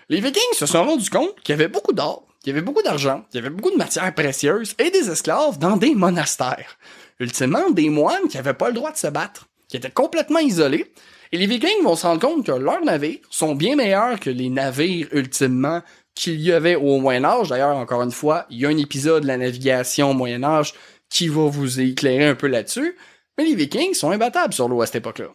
[0.09, 2.83] Les Vikings se sont rendus compte qu'il y avait beaucoup d'or, qu'il y avait beaucoup
[2.83, 6.79] d'argent, qu'il y avait beaucoup de matières précieuses et des esclaves dans des monastères.
[7.21, 10.93] Ultimement, des moines qui n'avaient pas le droit de se battre, qui étaient complètement isolés.
[11.31, 14.49] Et les Vikings vont se rendre compte que leurs navires sont bien meilleurs que les
[14.49, 15.83] navires ultimement
[16.19, 17.49] qu'il y avait au Moyen Âge.
[17.49, 20.75] D'ailleurs, encore une fois, il y a un épisode de la navigation au Moyen Âge
[21.09, 22.99] qui va vous éclairer un peu là-dessus.
[23.37, 25.29] Mais les Vikings sont imbattables sur l'eau à cette époque-là.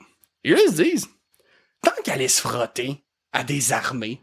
[0.43, 1.07] Ils se disent,
[1.81, 4.19] tant qu'aller se frotter à des armées,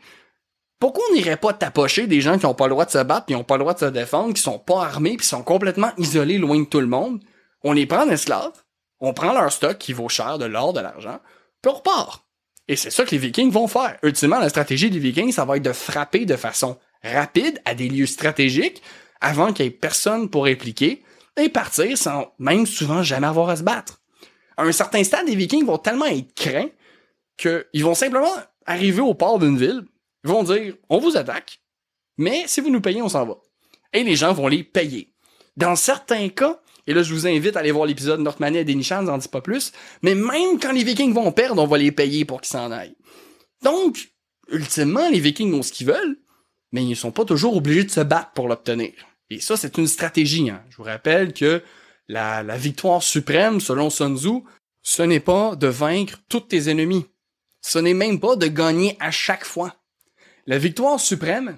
[0.78, 3.26] pourquoi on n'irait pas tapocher des gens qui n'ont pas le droit de se battre,
[3.26, 5.92] qui n'ont pas le droit de se défendre, qui sont pas armés, qui sont complètement
[5.96, 7.22] isolés loin de tout le monde?
[7.64, 8.62] On les prend en esclaves,
[9.00, 11.20] on prend leur stock qui vaut cher, de l'or, de l'argent,
[11.62, 12.26] puis on repart.
[12.70, 13.98] Et c'est ça que les Vikings vont faire.
[14.04, 17.88] Ultimement, la stratégie des Vikings, ça va être de frapper de façon rapide à des
[17.88, 18.80] lieux stratégiques
[19.20, 21.02] avant qu'il y ait personne pour répliquer
[21.36, 24.00] et partir sans même souvent jamais avoir à se battre.
[24.56, 26.68] À un certain stade, les Vikings vont tellement être craints
[27.36, 28.32] qu'ils vont simplement
[28.66, 29.82] arriver au port d'une ville,
[30.22, 31.60] ils vont dire on vous attaque,
[32.18, 33.38] mais si vous nous payez, on s'en va.
[33.92, 35.12] Et les gens vont les payer.
[35.56, 39.06] Dans certains cas, et là, je vous invite à aller voir l'épisode Northman et Denishan,
[39.06, 39.70] j'en dis pas plus.
[40.02, 42.96] Mais même quand les Vikings vont perdre, on va les payer pour qu'ils s'en aillent.
[43.62, 44.10] Donc,
[44.50, 46.18] ultimement, les Vikings ont ce qu'ils veulent,
[46.72, 48.90] mais ils sont pas toujours obligés de se battre pour l'obtenir.
[49.30, 50.50] Et ça, c'est une stratégie.
[50.50, 50.64] Hein.
[50.68, 51.62] Je vous rappelle que
[52.08, 54.42] la, la victoire suprême, selon Sun Tzu,
[54.82, 57.06] ce n'est pas de vaincre tous tes ennemis.
[57.62, 59.76] Ce n'est même pas de gagner à chaque fois.
[60.48, 61.56] La victoire suprême,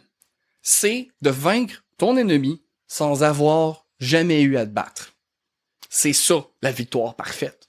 [0.60, 5.11] c'est de vaincre ton ennemi sans avoir jamais eu à te battre.
[5.94, 7.68] C'est ça, la victoire parfaite.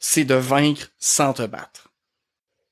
[0.00, 1.92] C'est de vaincre sans te battre.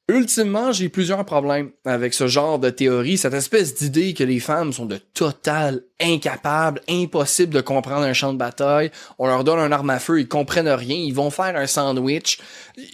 [0.08, 4.72] Ultimement, j'ai plusieurs problèmes avec ce genre de théorie, cette espèce d'idée que les femmes
[4.72, 8.90] sont de total incapables, impossibles de comprendre un champ de bataille.
[9.20, 12.40] On leur donne un arme à feu, ils comprennent rien, ils vont faire un sandwich.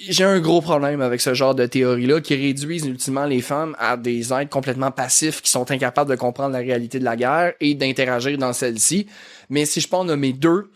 [0.07, 3.97] J'ai un gros problème avec ce genre de théorie-là qui réduisent ultimement les femmes à
[3.97, 7.75] des êtres complètement passifs qui sont incapables de comprendre la réalité de la guerre et
[7.75, 9.07] d'interagir dans celle-ci.
[9.49, 10.71] Mais si je peux en nommer deux,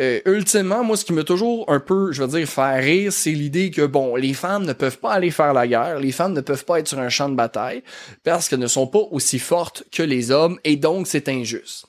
[0.00, 3.30] euh, ultimement, moi, ce qui me toujours un peu, je veux dire, faire rire, c'est
[3.30, 6.40] l'idée que, bon, les femmes ne peuvent pas aller faire la guerre, les femmes ne
[6.40, 7.82] peuvent pas être sur un champ de bataille,
[8.24, 11.86] parce qu'elles ne sont pas aussi fortes que les hommes, et donc c'est injuste.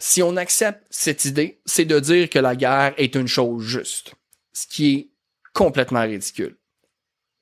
[0.00, 4.14] Si on accepte cette idée, c'est de dire que la guerre est une chose juste,
[4.52, 5.08] ce qui est
[5.52, 6.56] complètement ridicule.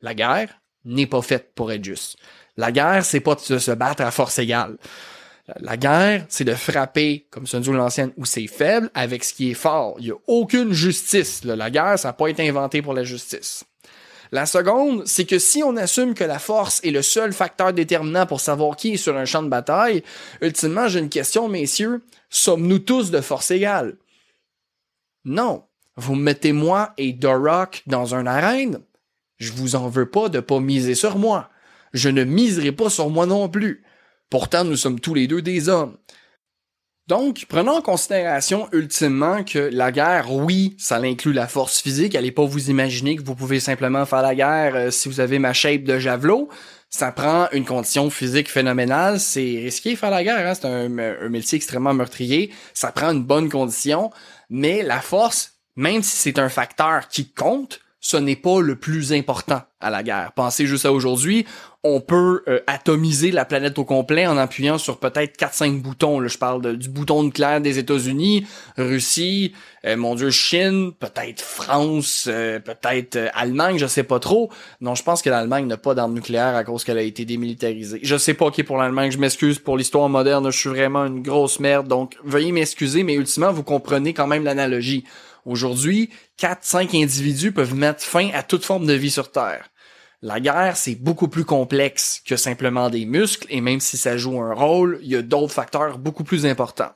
[0.02, 2.18] La guerre n'est pas faite pour être juste.
[2.56, 4.76] La guerre, c'est pas de se battre à force égale.
[5.59, 9.51] La guerre, c'est de frapper, comme Sun Tzu l'ancienne, où c'est faible, avec ce qui
[9.51, 9.97] est fort.
[9.99, 11.43] Il y a aucune justice.
[11.45, 13.64] La guerre, ça n'a pas été inventé pour la justice.
[14.30, 18.24] La seconde, c'est que si on assume que la force est le seul facteur déterminant
[18.24, 20.03] pour savoir qui est sur un champ de bataille,
[20.40, 22.03] ultimement, j'ai une question, messieurs.
[22.30, 23.97] Sommes-nous tous de force égale?
[25.24, 25.64] Non.
[25.97, 28.78] Vous mettez moi et The Rock dans un arène?
[29.36, 31.51] Je vous en veux pas de pas miser sur moi.
[31.93, 33.84] Je ne miserai pas sur moi non plus.
[34.32, 35.98] Pourtant, nous sommes tous les deux des hommes.
[37.06, 42.14] Donc, prenons en considération ultimement que la guerre, oui, ça inclut la force physique.
[42.14, 45.38] Allez pas vous imaginer que vous pouvez simplement faire la guerre euh, si vous avez
[45.38, 46.48] ma shape de javelot.
[46.88, 49.20] Ça prend une condition physique phénoménale.
[49.20, 50.46] C'est risqué faire la guerre.
[50.46, 50.54] Hein?
[50.54, 52.54] C'est un, un métier extrêmement meurtrier.
[52.72, 54.10] Ça prend une bonne condition.
[54.48, 59.12] Mais la force, même si c'est un facteur qui compte, ce n'est pas le plus
[59.12, 60.32] important à la guerre.
[60.34, 61.46] Pensez juste à aujourd'hui,
[61.84, 66.18] on peut euh, atomiser la planète au complet en appuyant sur peut-être 4-5 boutons.
[66.18, 68.44] Là, je parle du bouton nucléaire des États-Unis,
[68.76, 69.53] Russie,
[69.84, 74.50] euh, mon Dieu, Chine, peut-être France, euh, peut-être Allemagne, je sais pas trop.
[74.80, 78.00] Non, je pense que l'Allemagne n'a pas d'armes nucléaires à cause qu'elle a été démilitarisée.
[78.03, 81.22] Je sais pas qui pour l'Allemagne, je m'excuse pour l'histoire moderne, je suis vraiment une
[81.22, 85.05] grosse merde, donc veuillez m'excuser, mais ultimement, vous comprenez quand même l'analogie.
[85.45, 89.70] Aujourd'hui, 4-5 individus peuvent mettre fin à toute forme de vie sur Terre.
[90.24, 94.40] La guerre, c'est beaucoup plus complexe que simplement des muscles, et même si ça joue
[94.40, 96.93] un rôle, il y a d'autres facteurs beaucoup plus importants.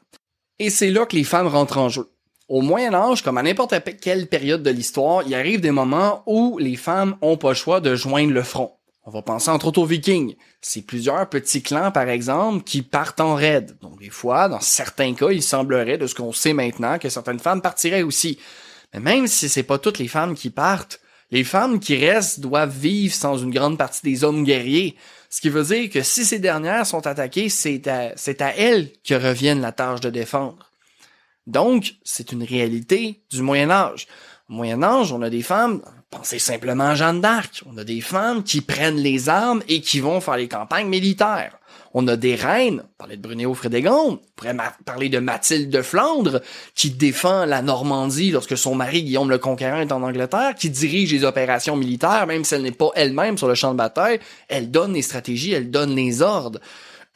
[0.61, 2.09] Et c'est là que les femmes rentrent en jeu.
[2.49, 6.57] Au Moyen Âge, comme à n'importe quelle période de l'histoire, il arrive des moments où
[6.59, 8.73] les femmes ont pas le choix de joindre le front.
[9.09, 10.35] On va penser entre autres aux Vikings.
[10.61, 13.79] C'est plusieurs petits clans, par exemple, qui partent en raid.
[13.81, 17.39] Donc, des fois, dans certains cas, il semblerait, de ce qu'on sait maintenant, que certaines
[17.39, 18.41] femmes partiraient aussi.
[18.93, 21.01] Mais même si c'est pas toutes les femmes qui partent,
[21.31, 24.97] les femmes qui restent doivent vivre sans une grande partie des hommes guerriers.
[25.31, 29.61] Ce qui veut dire que si ces dernières sont attaquées, c'est à, elles que revienne
[29.61, 30.73] la tâche de défendre.
[31.47, 34.09] Donc, c'est une réalité du Moyen Âge.
[34.51, 35.81] Au Moyen Âge, on a des femmes,
[36.11, 40.01] pensez simplement à Jeanne d'Arc, on a des femmes qui prennent les armes et qui
[40.01, 41.59] vont faire les campagnes militaires.
[41.99, 46.43] On a des reines, on de Brunéo Frédégonde, on pourrait parler de Mathilde de Flandre,
[46.75, 51.13] qui défend la Normandie lorsque son mari Guillaume le Conquérant est en Angleterre, qui dirige
[51.13, 54.71] les opérations militaires, même si elle n'est pas elle-même sur le champ de bataille, elle
[54.71, 56.61] donne les stratégies, elle donne les ordres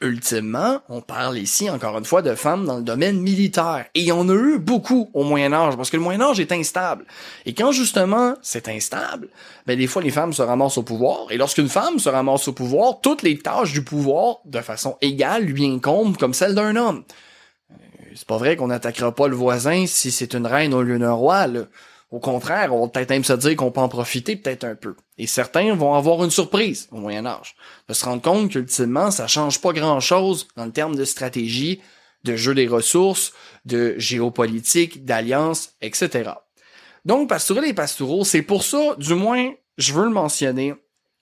[0.01, 3.85] ultimement, on parle ici encore une fois de femmes dans le domaine militaire.
[3.93, 6.51] Et il en a eu beaucoup au Moyen Âge, parce que le Moyen Âge est
[6.51, 7.05] instable.
[7.45, 9.29] Et quand justement c'est instable,
[9.65, 11.27] ben des fois les femmes se ramassent au pouvoir.
[11.29, 15.43] Et lorsqu'une femme se ramasse au pouvoir, toutes les tâches du pouvoir, de façon égale,
[15.43, 17.03] lui incombent comme celles d'un homme.
[17.71, 17.75] Euh,
[18.15, 21.13] c'est pas vrai qu'on n'attaquera pas le voisin si c'est une reine au lieu d'un
[21.13, 21.61] roi, là.
[22.11, 24.95] Au contraire, on va peut-être même se dire qu'on peut en profiter peut-être un peu.
[25.17, 27.55] Et certains vont avoir une surprise au Moyen Âge,
[27.87, 31.79] de se rendre compte qu'ultimement, ça change pas grand-chose dans le terme de stratégie,
[32.25, 33.31] de jeu des ressources,
[33.65, 36.31] de géopolitique, d'alliance, etc.
[37.05, 40.73] Donc, pastourel et pastouraux, c'est pour ça, du moins, je veux le mentionner,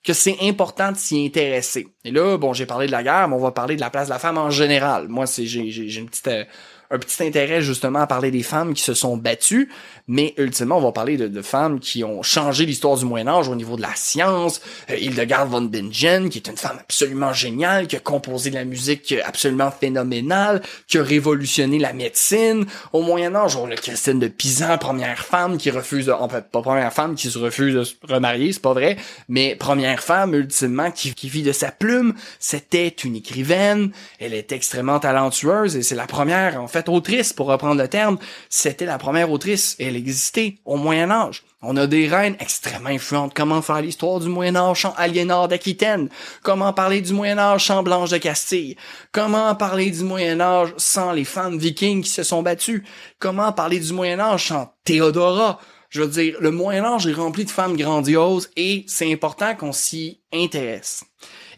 [0.02, 1.88] que c'est important de s'y intéresser.
[2.04, 4.08] Et là, bon, j'ai parlé de la guerre, mais on va parler de la place
[4.08, 5.08] de la femme en général.
[5.08, 6.44] Moi, c'est j'ai, j'ai une petite euh,
[6.90, 9.68] un petit intérêt justement à parler des femmes qui se sont battues,
[10.08, 13.54] mais ultimement, on va parler de, femmes qui ont changé l'histoire du Moyen Âge au
[13.54, 14.60] niveau de la science.
[14.90, 18.64] Euh, Hildegard von Bingen, qui est une femme absolument géniale, qui a composé de la
[18.64, 22.66] musique absolument phénoménale, qui a révolutionné la médecine.
[22.92, 26.60] Au Moyen Âge, on a Christine de Pisan, première femme qui refuse, en fait, pas
[26.60, 28.96] première femme qui se refuse de se remarier, c'est pas vrai,
[29.28, 32.14] mais première femme, ultimement, qui vit de sa plume.
[32.40, 37.46] C'était une écrivaine, elle est extrêmement talentueuse et c'est la première, en fait, autrice, pour
[37.46, 38.18] reprendre le terme,
[38.48, 39.76] c'était la première autrice.
[39.78, 41.44] Elle existait au Moyen Âge.
[41.62, 43.34] On a des reines extrêmement influentes.
[43.34, 46.08] Comment faire l'histoire du Moyen Âge sans Aliénor d'Aquitaine?
[46.42, 48.76] Comment parler du Moyen Âge sans Blanche de Castille?
[49.12, 52.84] Comment parler du Moyen Âge sans les femmes vikings qui se sont battues?
[53.18, 55.60] Comment parler du Moyen Âge sans Théodora?
[55.90, 59.72] Je veux dire, le Moyen Âge est rempli de femmes grandioses et c'est important qu'on
[59.72, 61.04] s'y intéresse.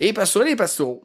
[0.00, 1.04] Et pastoral et pastoraux,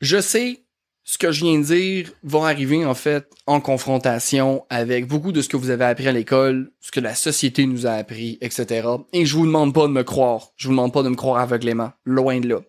[0.00, 0.62] je sais
[1.04, 5.42] ce que je viens de dire va arriver en fait en confrontation avec beaucoup de
[5.42, 8.88] ce que vous avez appris à l'école, ce que la société nous a appris, etc.
[9.12, 10.48] Et je vous demande pas de me croire.
[10.56, 11.92] Je vous demande pas de me croire aveuglément.
[12.04, 12.60] Loin de là.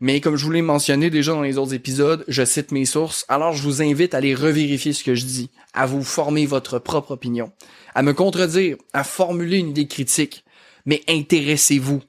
[0.00, 3.24] Mais comme je vous l'ai mentionné déjà dans les autres épisodes, je cite mes sources,
[3.28, 6.80] alors je vous invite à aller revérifier ce que je dis, à vous former votre
[6.80, 7.52] propre opinion,
[7.94, 10.44] à me contredire, à formuler une idée critique,
[10.86, 12.02] mais intéressez-vous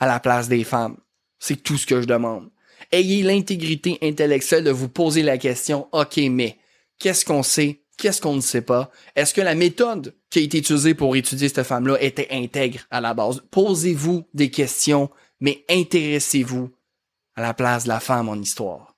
[0.00, 0.96] à la place des femmes.
[1.38, 2.50] C'est tout ce que je demande.
[2.90, 6.58] Ayez l'intégrité intellectuelle de vous poser la question, OK, mais
[6.98, 7.82] qu'est-ce qu'on sait?
[7.98, 8.90] Qu'est-ce qu'on ne sait pas?
[9.16, 13.00] Est-ce que la méthode qui a été utilisée pour étudier cette femme-là était intègre à
[13.00, 13.42] la base?
[13.50, 15.10] Posez-vous des questions,
[15.40, 16.70] mais intéressez-vous
[17.34, 18.96] à la place de la femme en histoire.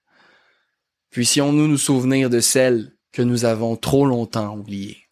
[1.10, 5.08] Puissions-nous nous souvenir de celle que nous avons trop longtemps oubliée.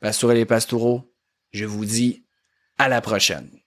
[0.00, 1.12] Pastoureux et pastoureaux,
[1.52, 2.24] je vous dis
[2.78, 3.59] à la prochaine.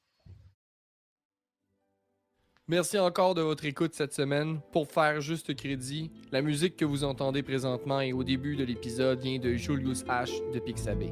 [2.69, 4.61] Merci encore de votre écoute cette semaine.
[4.71, 9.19] Pour faire juste crédit, la musique que vous entendez présentement et au début de l'épisode
[9.19, 10.31] vient de Julius H.
[10.53, 11.11] de Pixabay.